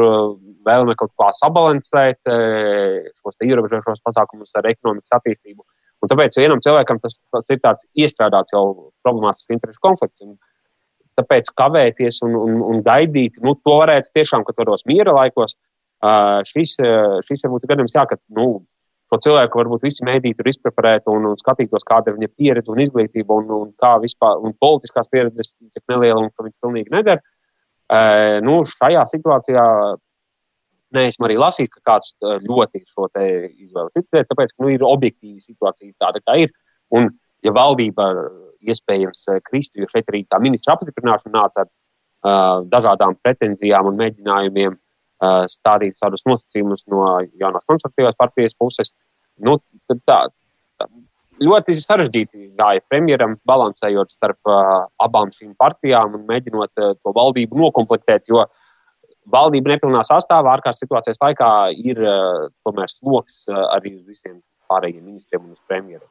[0.66, 5.62] vēlamies kaut kā sabalansēt šos ierobežošos pasākumus ar ekonomikas attīstību.
[6.04, 10.22] Un tāpēc vienam cilvēkam tas, tas ir tāds iestrādāts jau problemātisks interešu konflikts.
[10.26, 10.36] Un
[11.16, 15.56] tāpēc kavēties un, un, un gaidīt, nu, to varētu tiešām, kad varos miera laikos,
[16.50, 16.76] šis,
[17.26, 18.60] šis varbūt ir gadījums, jā, ka nu,
[19.10, 22.82] šo cilvēku varbūt visi mēdīji tur izpreparētu un, un skatītos, kāda ir viņa pieredze un
[22.84, 27.22] izglītība un, un kā vispār, un politiskās pieredzes, cik neliela un ka viņš pilnīgi nedara.
[28.42, 29.64] Nu, šajā situācijā
[30.94, 32.12] neesmu arī lasījis, ka kāds
[32.46, 36.52] ļoti šo izvēlu ticēt, tāpēc, ka nu, ir objektīva situācija tāda, kā ir.
[36.94, 37.10] Un,
[37.44, 38.06] ja valdība
[38.66, 44.76] iespējams kristu, jo šeit arī tā ministra apstiprināšana nāca ar uh, dažādām pretenzijām un mēģinājumiem
[44.76, 47.04] uh, stādīt tādus nosacījumus no
[47.40, 48.92] jaunās konservatīvās partijas puses.
[49.42, 49.58] Nu,
[50.08, 50.22] tā,
[50.80, 50.88] tā,
[51.42, 57.58] ļoti sarežģīti gāja premjeram, balansējot starp uh, abām šīm partijām un mēģinot uh, to valdību
[57.60, 58.26] nokomplektēt.
[58.32, 58.46] Jo
[59.32, 61.50] valdība nepilnā sastāvā ārkārtas situācijas laikā
[61.82, 66.06] ir uh, tomēr sloks uh, arī uz visiem pārējiem ministriem un uz premjeru.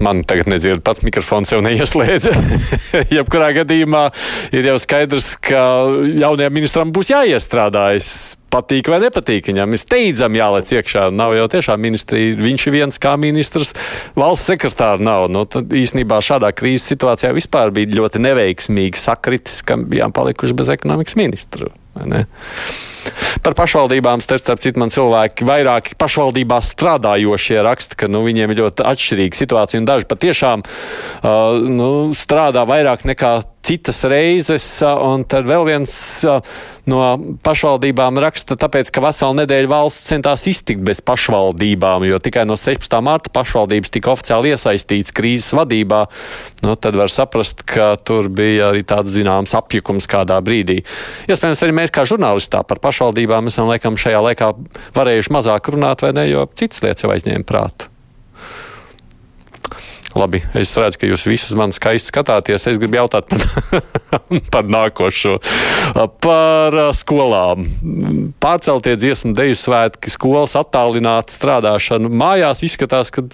[0.00, 2.28] Man tagad nedzird, pats mikrofons jau neieslēdz.
[3.16, 4.08] Jebkurā gadījumā
[4.56, 5.62] ir jau skaidrs, ka
[6.18, 8.10] jaunajam ministram būs jāiestrādājas.
[8.48, 9.74] Patīk vai nepatīk viņam.
[9.76, 11.08] Es steidzam jālec iekšā.
[11.12, 12.38] Nav jau tiešām ministrija.
[12.40, 13.74] Viņš ir viens kā ministrs,
[14.16, 15.26] valsts sekretārs nav.
[15.32, 20.72] Nu, tad īsnībā šādā krīzes situācijā vispār bija ļoti neveiksmīgi sakritis, ka bijām palikuši bez
[20.78, 21.68] ekonomikas ministra.
[23.42, 28.84] Par pašvaldībām, starp citu, man cilvēki vairāk pašvaldībās strādājošie raksta, ka nu, viņiem ir ļoti
[28.90, 33.32] atšķirīga situācija, daži patiešām uh, nu, strādā vairāk nekā
[33.68, 35.92] citas reizes, un tad vēl viens
[36.88, 37.00] no
[37.44, 42.96] pašvaldībām raksta, tāpēc, ka veselu nedēļu valsts centās iztikt bez pašvaldībām, jo tikai no 16.
[43.04, 46.06] marta pašvaldības tika oficiāli iesaistīts krīzes vadībā.
[46.64, 50.80] Nu, tad var saprast, ka tur bija arī tāds zināms apjukums kādā brīdī.
[51.28, 54.50] Iespējams, arī mēs kā žurnālistā par pašvaldībām esam laikam šajā laikā
[54.96, 57.92] varējuši mazāk runāt, vai ne, jo citas lietas jau aizņēma prātu.
[60.16, 62.64] Labi, es redzu, ka jūs visi man skaisti skatāties.
[62.70, 63.82] Es gribu jautāt par,
[64.54, 65.36] par nākošo.
[66.24, 67.66] Par skolām.
[68.40, 72.08] Pārceltie dziesmu deju svētki, skolas attālināta strādāšana.
[72.08, 73.24] Mājās izskatās, ka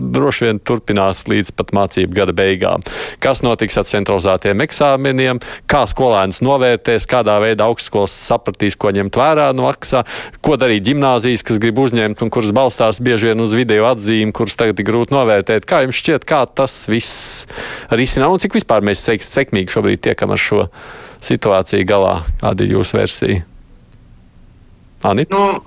[0.00, 2.86] droši vien turpinās līdz pat mācību gada beigām.
[3.22, 9.50] Kas notiks ar centralizētiem eksāmeniem, kā skolēns novērtēs, kādā veidā augstskolas sapratīs, ko ņemt vērā
[9.56, 10.04] no aksā,
[10.40, 14.56] ko darīt ģimnāzijas, kas grib uzņemt un kuras balstās bieži vien uz video atzīmi, kuras
[14.58, 15.68] tagad ir grūti novērtēt.
[15.68, 17.46] Kā jums šķiet, kā tas viss
[17.92, 20.66] risinās un cik vispār mēs sekmīgi šobrīd tiekam ar šo
[21.22, 22.18] situāciju galā?
[22.42, 23.42] Kāda ir jūsu versija?
[25.02, 25.36] Anita?
[25.36, 25.62] Nu,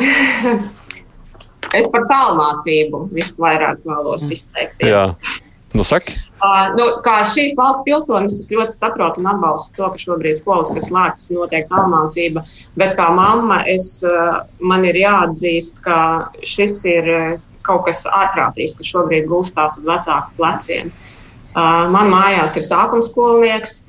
[1.78, 4.90] es par tālmācību visvairāk vēlos izteikties.
[4.90, 5.04] Jā,
[5.76, 6.16] nu saki.
[6.40, 10.72] Uh, nu, kā šīs valsts pilsonis, es ļoti saprotu un atbalstu to, ka šobrīd skolas
[10.72, 12.46] ir slēgtas, notiek tālmācība.
[12.80, 15.98] Bet kā mamma, es, uh, man ir jāatzīst, ka
[16.48, 17.12] šis ir
[17.70, 20.90] kaut kas ārprātīgs, kas šobrīd gulstās uz vecāku pleciem.
[21.50, 23.80] Uh, man mājās ir sākuma skolnieks,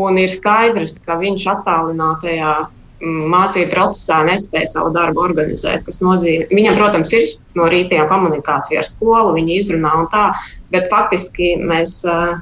[0.00, 5.86] un ir skaidrs, ka viņš attālinātajā mm, mācību procesā nespēja savu darbu organizēt.
[6.02, 10.24] Nozīmē, viņam, protams, ir no rītiem komunikācija ar skolu, viņa izrunā un tā,
[10.74, 12.34] bet faktiski mēs uh,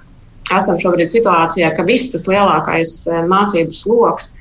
[0.57, 2.95] esam šobrīd situācijā, ka viss tas lielākais
[3.29, 4.33] mācību sloks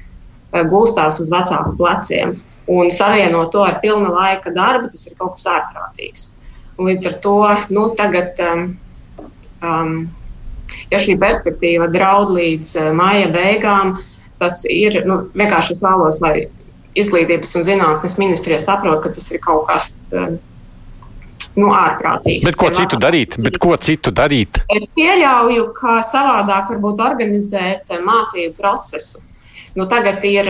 [0.72, 2.38] gulstās uz vecāku pleciem.
[2.72, 6.41] Un savienot to ar pilna laika darbu, tas ir kaut kas ārprātīgs.
[6.82, 7.36] Līdz ar to
[7.74, 8.64] nu, tagad, um,
[9.62, 9.98] um,
[10.92, 13.98] ja šī perspektīva draud līdz uh, maija beigām,
[14.42, 16.36] tas ir nu, vienkārši es vēlos, lai
[16.98, 19.94] izglītības un zinātnes ministrija saprot, ka tas ir kaut kas.
[20.12, 20.40] Um,
[21.60, 22.46] nu, ārprātīgs.
[22.48, 23.38] Bet ko citu darīt?
[23.44, 24.62] Bet ko citu darīt?
[24.72, 29.24] Es pieļauju, ka savādāk varbūt organizēt mācību procesu.
[29.76, 30.50] Nu, tagad ir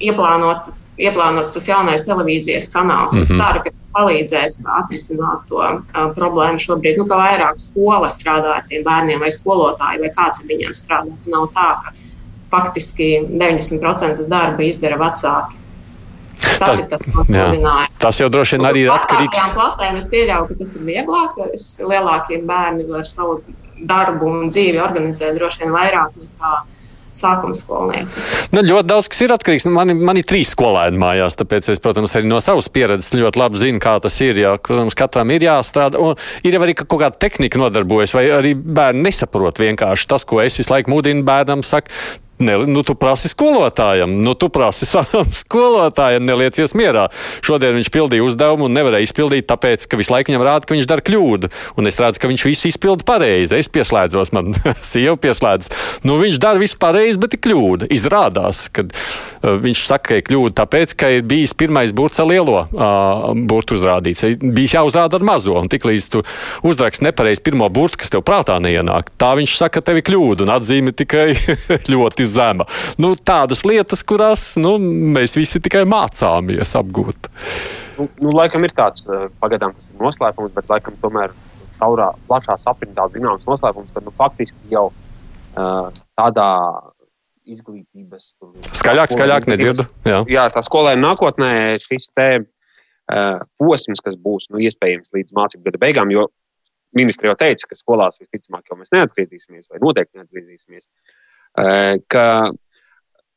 [0.00, 3.14] ieplānot, ieplānots tas jaunais televīzijas kanāls.
[3.14, 3.22] Mm -hmm.
[3.22, 6.98] Es ceru, ka tas palīdzēs atrisināt to uh, problēmu šobrīd.
[6.98, 11.16] Nu, ka vairāk skola strādā ar tiem bērniem vai skolotāji, vai kāds ar viņiem strādā.
[11.26, 11.92] Nav tā, ka
[12.50, 15.56] faktiski 90% darba izdara vecāki.
[16.58, 19.96] Tas, tas, tas, tas jau droši vien arī ir atkarīgs no klasēm.
[19.96, 23.40] Es pieļauju, ka tas ir vieglāk, jo lielākie bērni var savu
[23.88, 26.52] darbu un dzīvi organizēt droši vien vairāk nekā
[27.16, 28.24] sākuma skolnieki.
[28.52, 29.66] Nu, ļoti daudz kas ir atkarīgs.
[29.68, 33.42] Nu, man, man ir trīs skolēni mājās, tāpēc es, protams, arī no savas pieredzes ļoti
[33.42, 34.40] labi zinu, kā tas ir.
[34.42, 36.00] Jā, protams, katram ir jāstrādā.
[36.02, 40.42] Un ir jau arī kaut kāda tehnika nodarbojas, vai arī bērni nesaprot vienkārši tas, ko
[40.44, 41.64] es visu laiku mudinu bērnam.
[41.66, 41.92] Saku,
[42.42, 47.06] Ne, nu, tu prasi skolotājam, nu, tu prasi savam skolotājam, neliecies mierā.
[47.44, 50.88] Šodien viņš pildīja uzdevumu un nevarēja izpildīt, tāpēc, ka visu laiku viņam rāda, ka viņš
[50.90, 51.52] dara kļūdu.
[51.78, 53.58] Un es redzu, ka viņš visu izpilda pareizi.
[53.58, 54.56] Es pieslēdzos, man
[54.92, 55.70] sieva pieslēdz.
[56.08, 57.90] Nu, viņš dara visu pareizi, bet ir kļūda.
[57.94, 62.30] Izrādās, ka uh, viņš saka, ka ir kļūda tāpēc, ka ir bijis pirmais burts ar
[62.30, 64.24] lielo uh, burtu uzrādīts.
[64.42, 66.24] Bija jāuzrāda ar mazo, un tiklīdz tu
[66.66, 70.46] uzraksti nepareizi pirmo burtu, kas tev prātā neienāk, tā viņš saka, ka tev ir kļūda
[70.46, 71.28] un atzīme tikai
[71.92, 72.66] ļoti zema.
[73.02, 74.76] Nu, tādas lietas, kurās nu,
[75.16, 77.30] mēs visi tikai mācāmies apgūt.
[77.98, 81.34] Nu, nu, laikam ir tāds, eh, pagaidām tas ir noslēpums, bet laikam tomēr
[81.82, 86.48] caurā plašā saprindā zināms noslēpums, ka nu, faktiski jau uh, tādā
[87.48, 88.28] izglītības.
[88.78, 89.86] Skaļāk, skaļāk nedzirdu.
[90.06, 91.50] Jā, jā tā skolēna nākotnē
[91.82, 96.28] šis te uh, posms, kas būs nu, iespējams līdz mācību gada beigām, jo
[96.96, 100.84] ministri jau teica, ka skolās visticamāk jau mēs neatgriezīsimies vai noteikti neatgriezīsimies.
[101.52, 102.24] Ka,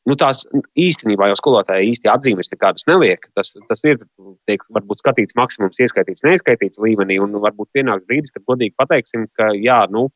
[0.08, 0.44] nu, tās
[0.78, 3.26] īstenībā jau skolotāji īsti atzīmes nekādas neliek.
[3.36, 4.00] Tas, tas ir
[4.48, 9.50] tiek, varbūt skatīts maksimums, ieskaitīts, neizskaitīts līmenī, un varbūt pienāks brīdis, kad godīgi pateiksim, ka
[9.58, 10.06] jā, nu,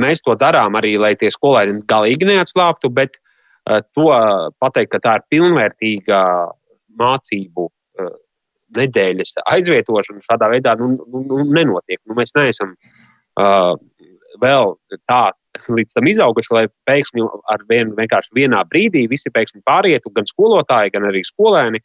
[0.00, 3.18] mēs to darām arī, lai tie skolēni galīgi neatslābtu, bet
[3.94, 4.10] to
[4.62, 6.20] pateikt, ka tā ir pilnvērtīga
[6.98, 7.70] mācību
[8.76, 12.00] nedēļas aizvietošana šādā veidā nu, nu, nu, nenotiek.
[12.06, 13.74] Nu, mēs neesam uh,
[14.42, 14.74] vēl
[15.06, 15.22] tā
[15.68, 20.92] līdz tam izauguši, lai pēkšņi ar vienu vienkārši vienā brīdī visi pēkšņi pārietu, gan skolotāji,
[20.94, 21.82] gan arī skolēni,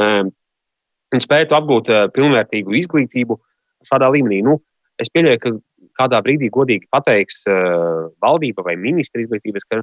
[0.00, 0.30] um,
[1.14, 3.38] un spētu apgūt uh, pilnvērtīgu izglītību
[3.88, 4.42] šādā līmenī.
[4.46, 4.58] Nu,
[5.00, 5.54] es pieļauju, ka
[5.98, 9.82] kādā brīdī godīgi pateiks uh, valdība vai ministra izglītības, ka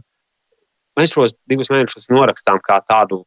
[1.00, 3.24] mēs šos divus mēnešus norakstām kā tādu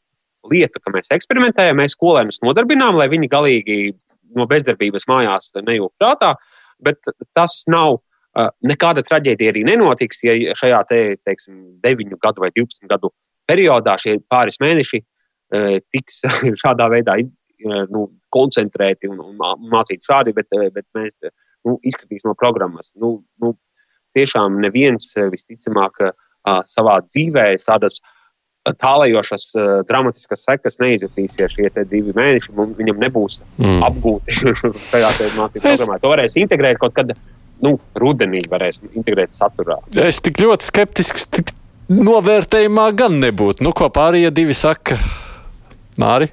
[0.48, 3.78] lietu, ka mēs eksperimentējam, mēs skolēnus nodarbinām, lai viņi galīgi
[4.36, 6.34] no bezdarbības mājās nejūg prātā,
[6.84, 7.00] bet
[7.36, 7.98] tas nav
[8.62, 13.10] Nekāda traģēdija arī nenotiks, ja šajā te, teiksim, 9 gadu vai 12 gadu
[13.48, 15.00] periodā šie pāris mēneši
[15.94, 16.20] tiks
[16.62, 17.16] šādā veidā
[17.90, 21.32] nu, koncentrēti un, un mācīti šādi, bet, bet mēs
[21.66, 22.92] nu, izskatīs no programmas.
[22.94, 23.56] Nu, nu,
[24.16, 25.98] tiešām neviens visticamāk
[26.70, 27.98] savā dzīvē tādas
[28.78, 29.48] tālējošas,
[29.88, 33.82] dramatiskas sekas neizjutīs, ja šie divi mēneši viņam nebūs mm.
[33.86, 34.34] apgūti
[34.90, 35.98] šajā mācību programmā.
[36.02, 37.14] To varēs integrēt kaut kad
[37.64, 39.78] nu, rudenī varēs integrēt saturā.
[39.98, 41.54] Es tik ļoti skeptisks, tik
[41.88, 43.64] novērtējumā gan nebūtu.
[43.64, 44.98] Nu, ko pārējie divi saka?
[45.98, 46.30] Māri?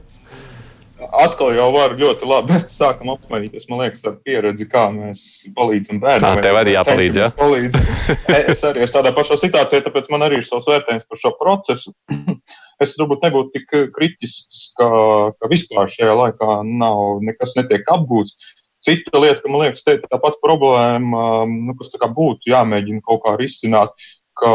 [1.15, 2.53] Atkal jau var ļoti labi.
[2.53, 5.21] Mēs sākam apmainīties, man liekas, ar pieredzi, kā mēs
[5.55, 6.25] palīdzam bērniem.
[6.25, 7.29] Tā tev arī jāpalīdz, jā?
[7.37, 7.77] Palīdz.
[8.53, 11.93] es arī esmu tādā pašā situācijā, tāpēc man arī ir savs vērtējums par šo procesu.
[12.83, 14.89] es varbūt nebūtu tik kritisks, ka,
[15.35, 18.55] ka vispār šajā laikā nav nekas netiek apgūts.
[18.85, 23.35] Cita lieta, ka man liekas, te tā pati problēma, nu, kas būtu jāmēģina kaut kā
[23.39, 23.95] risināt,
[24.37, 24.51] ka,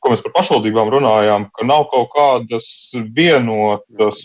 [0.00, 2.68] ko mēs par pašvaldībām runājām, ka nav kaut kādas
[3.16, 4.22] vienotas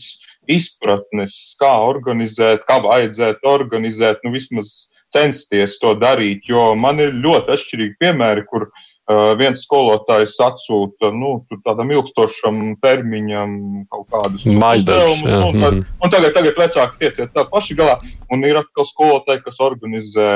[0.50, 4.72] izpratnes, kā organizēt, kā vajadzētu organizēt, nu vismaz
[5.12, 8.91] censties to darīt, jo man ir ļoti atšķirīgi piemēri, kur Uh,
[9.40, 11.32] viens skolotājs atsūta nu,
[11.66, 13.54] tādam ilgstošam termiņam
[13.92, 15.24] kaut kādus uzdevumus.
[15.26, 15.82] Nu, tad, mhm.
[15.98, 17.98] un tagad, tagad vecāki tieciet tā paši galā.
[18.32, 20.28] Un ir atkal skolotāji, kas organizē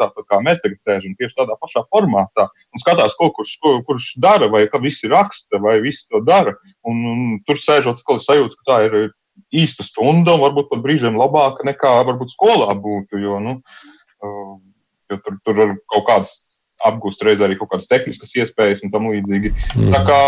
[0.00, 2.48] tāpat kā mēs tagad sēžam tieši tādā pašā formātā.
[2.72, 6.56] Un skatās, ko kurš, ko, kurš dara, vai ka visi raksta, vai visi to dara.
[6.88, 8.98] Un, un tur sēžot, atkal sajūta, ka tā ir
[9.52, 13.20] īsta stunda un varbūt pat brīžiem labāka nekā varbūt skolā būtu.
[13.22, 13.58] Jo, nu,
[14.24, 14.56] uh,
[15.12, 19.08] jo tur, tur ir kaut kādas apgūst reizē arī kaut kādas tehniskas iespējas un tam
[19.10, 19.52] līdzīgi.
[19.76, 19.92] Mm.
[19.94, 20.20] Tā kā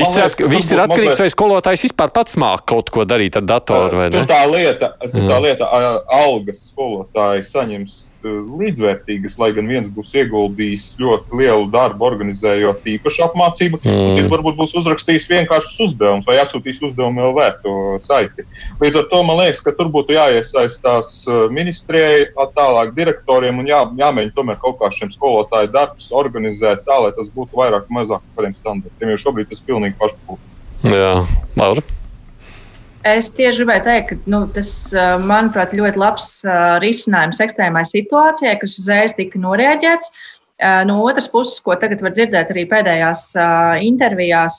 [0.00, 1.24] viss ir, at, viss ir atkarīgs, mazliet...
[1.24, 4.26] vai skolotājs vispār pats māk kaut ko darīt ar datoru vai ne?
[4.28, 5.70] Tā lieta, tā lieta
[6.18, 13.80] algas skolotāji saņems līdzvērtīgas, lai gan viens būs ieguldījis ļoti lielu darbu, organizējot īpašu apmācību,
[13.82, 14.14] mm.
[14.16, 17.74] cits varbūt būs uzrakstījis vienkāršus uzdevumus vai atsūtījis uzdevumu vēl vērtu
[18.04, 18.46] saiti.
[18.82, 21.12] Līdz ar to man liekas, ka tur būtu jāiesaistās
[21.54, 22.26] ministrijai,
[22.56, 27.30] tālāk direktoriem un jā, jāmēģina tomēr kaut kā šiem skolotāju darbus organizēt tā, lai tas
[27.36, 30.42] būtu vairāk vai mazāk par kādiem standartiem, jo šobrīd tas pilnīgi pašpūta.
[30.88, 31.14] Jā,
[31.60, 31.84] Laura.
[33.06, 34.70] Es tieši gribēju teikt, ka nu, tas,
[35.22, 36.24] manuprāt, ļoti labs
[36.82, 40.10] risinājums ekstrēmai situācijai, kas uzreiz tika norēģēts.
[40.88, 43.26] No otras puses, ko tagad var dzirdēt arī pēdējās
[43.84, 44.56] intervijās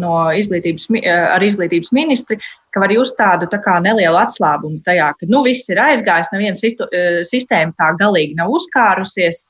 [0.00, 2.40] no izglītības, ar izglītības ministri,
[2.74, 7.22] ka var just tādu tā kā nelielu atslābumu tajā, ka nu, viss ir aizgājis, neviena
[7.28, 9.44] sistēma tā galīgi nav uzkārusies,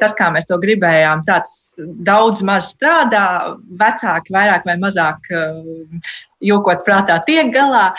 [0.00, 5.30] tas, kā mēs to gribējām, tāds daudz maz strādā, vecāki vairāk vai mazāk
[6.44, 7.90] jokot prātā tiek galā.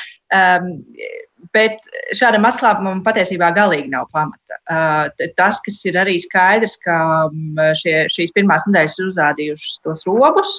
[1.53, 1.85] Bet
[2.17, 4.57] šādam atslābumam patiesībā galīgi nav pamata.
[5.37, 6.97] Tas, kas ir arī skaidrs, ka
[7.77, 10.55] šie, šīs pirmās nedēļas ir uzrādījušas tos robus,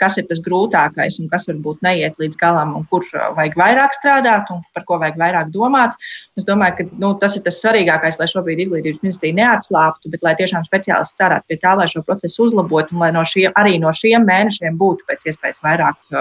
[0.00, 3.04] kas ir tas grūtākais un kas varbūt neiet līdz galam un kur
[3.36, 5.96] vajag vairāk strādāt un par ko vajag vairāk domāt.
[6.36, 10.36] Es domāju, ka nu, tas ir tas svarīgākais, lai šobrīd izglītības ministrija neatslābtu, bet lai
[10.40, 13.92] tiešām speciālisti strādātu pie tā, lai šo procesu uzlabotu un lai no šiem, arī no
[13.96, 16.12] šiem mēnešiem būtu pēc iespējas vairāk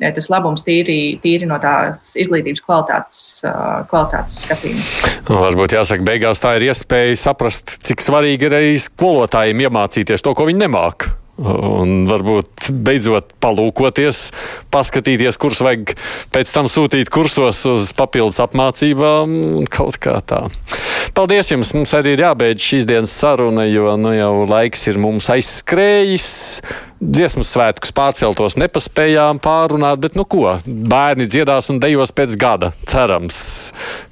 [0.00, 3.20] tas labums tīri, tīri no tās izglītības kvalitātes,
[3.90, 4.88] kvalitātes skatījuma.
[5.28, 10.36] Nu, varbūt jāsaka, beigās tā ir iespēja saprast, cik svarīgi ir arī skolotājiem iemācīties to,
[10.36, 11.08] ko viņi nemāk.
[11.36, 14.30] Un varbūt beidzot palūkoties,
[14.72, 15.92] paskatīties, kurus vajag
[16.32, 20.46] pēc tam sūtīt kursos uz papildus apmācībām kaut kā tā.
[21.16, 21.74] Paldies jums!
[21.76, 26.30] Mums arī ir jābeidz šīs dienas saruna, jo nu, jau laiks ir mums aizskrējis.
[26.96, 33.42] Dziesmu svētkus pārceltos nepaspējām pārunāt, bet nu ko, bērni dziedās un dejos pēc gada, cerams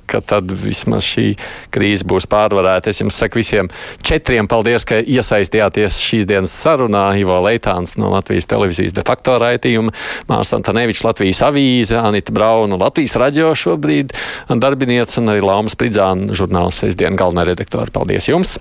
[0.07, 1.27] ka tad vismaz šī
[1.75, 2.93] krīze būs pārvarēta.
[2.93, 3.71] Es jums saku visiem
[4.05, 7.07] četriem paldies, ka iesaistījāties šīs dienas sarunā.
[7.19, 9.95] Ivo Leitāns no Latvijas televīzijas de facto raidījuma,
[10.31, 14.15] Mārs Antonevičs Latvijas avīze, Anita Brauna Latvijas raģio šobrīd
[14.49, 17.91] darbinieks un arī Laumas Pridzāna žurnāls sestdien galvenā redaktora.
[17.95, 18.57] Paldies jums!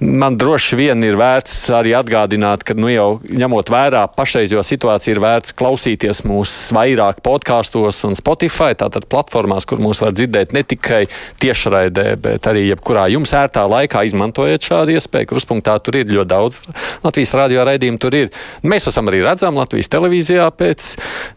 [0.00, 5.22] Man droši vien ir vērts arī atgādināt, ka nu jau ņemot vērā pašreizējo situāciju, ir
[5.24, 10.75] vērts klausīties mūsu vairāk podkāstos un Spotify, tātad platformās, kur mūs var dzirdēt ne tikai
[10.76, 11.06] tikai
[11.42, 15.30] tiešraidē, bet arī jebkurā jums ērtā laikā izmantojiet šādu iespēju.
[15.32, 16.62] Kruspunktā tur ir ļoti daudz
[17.04, 18.00] Latvijas radio raidījumu.
[18.00, 18.30] Tur ir.
[18.66, 20.92] Mēs esam arī redzami Latvijas televīzijā pēc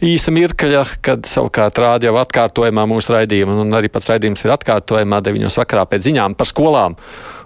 [0.05, 5.51] īsa mirkļa, kad savukārt rādio atkārtojumā mūsu raidījumu, un arī pats raidījums ir atkārtojumā 9.
[5.63, 6.97] vakarā pēc ziņām par skolām.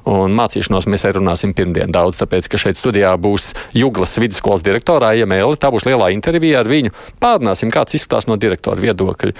[0.09, 5.13] Un mācīšanos mēs arī runāsim pirmdien daudz, tāpēc, ka šeit studijā būs Juglas vidusskolas direktorā
[5.21, 5.55] Iemēli.
[5.55, 6.91] Tā būs lielā intervija ar viņu.
[7.23, 9.31] Pārunāsim, kāds izskatās no direktora viedokļa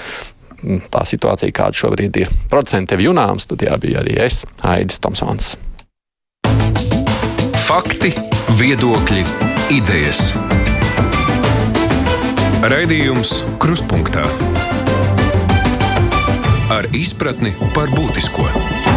[0.94, 2.32] tā situācija, kāda šobrīd ir.
[2.52, 5.54] Producents tev junām studijā bija arī es, Aidis Tomsons.
[7.64, 8.14] Fakti,
[8.60, 9.24] viedokļi,
[9.76, 10.32] idejas.
[12.64, 14.24] Raidījums Krustpunktā
[16.74, 18.93] ar izpratni par būtisko.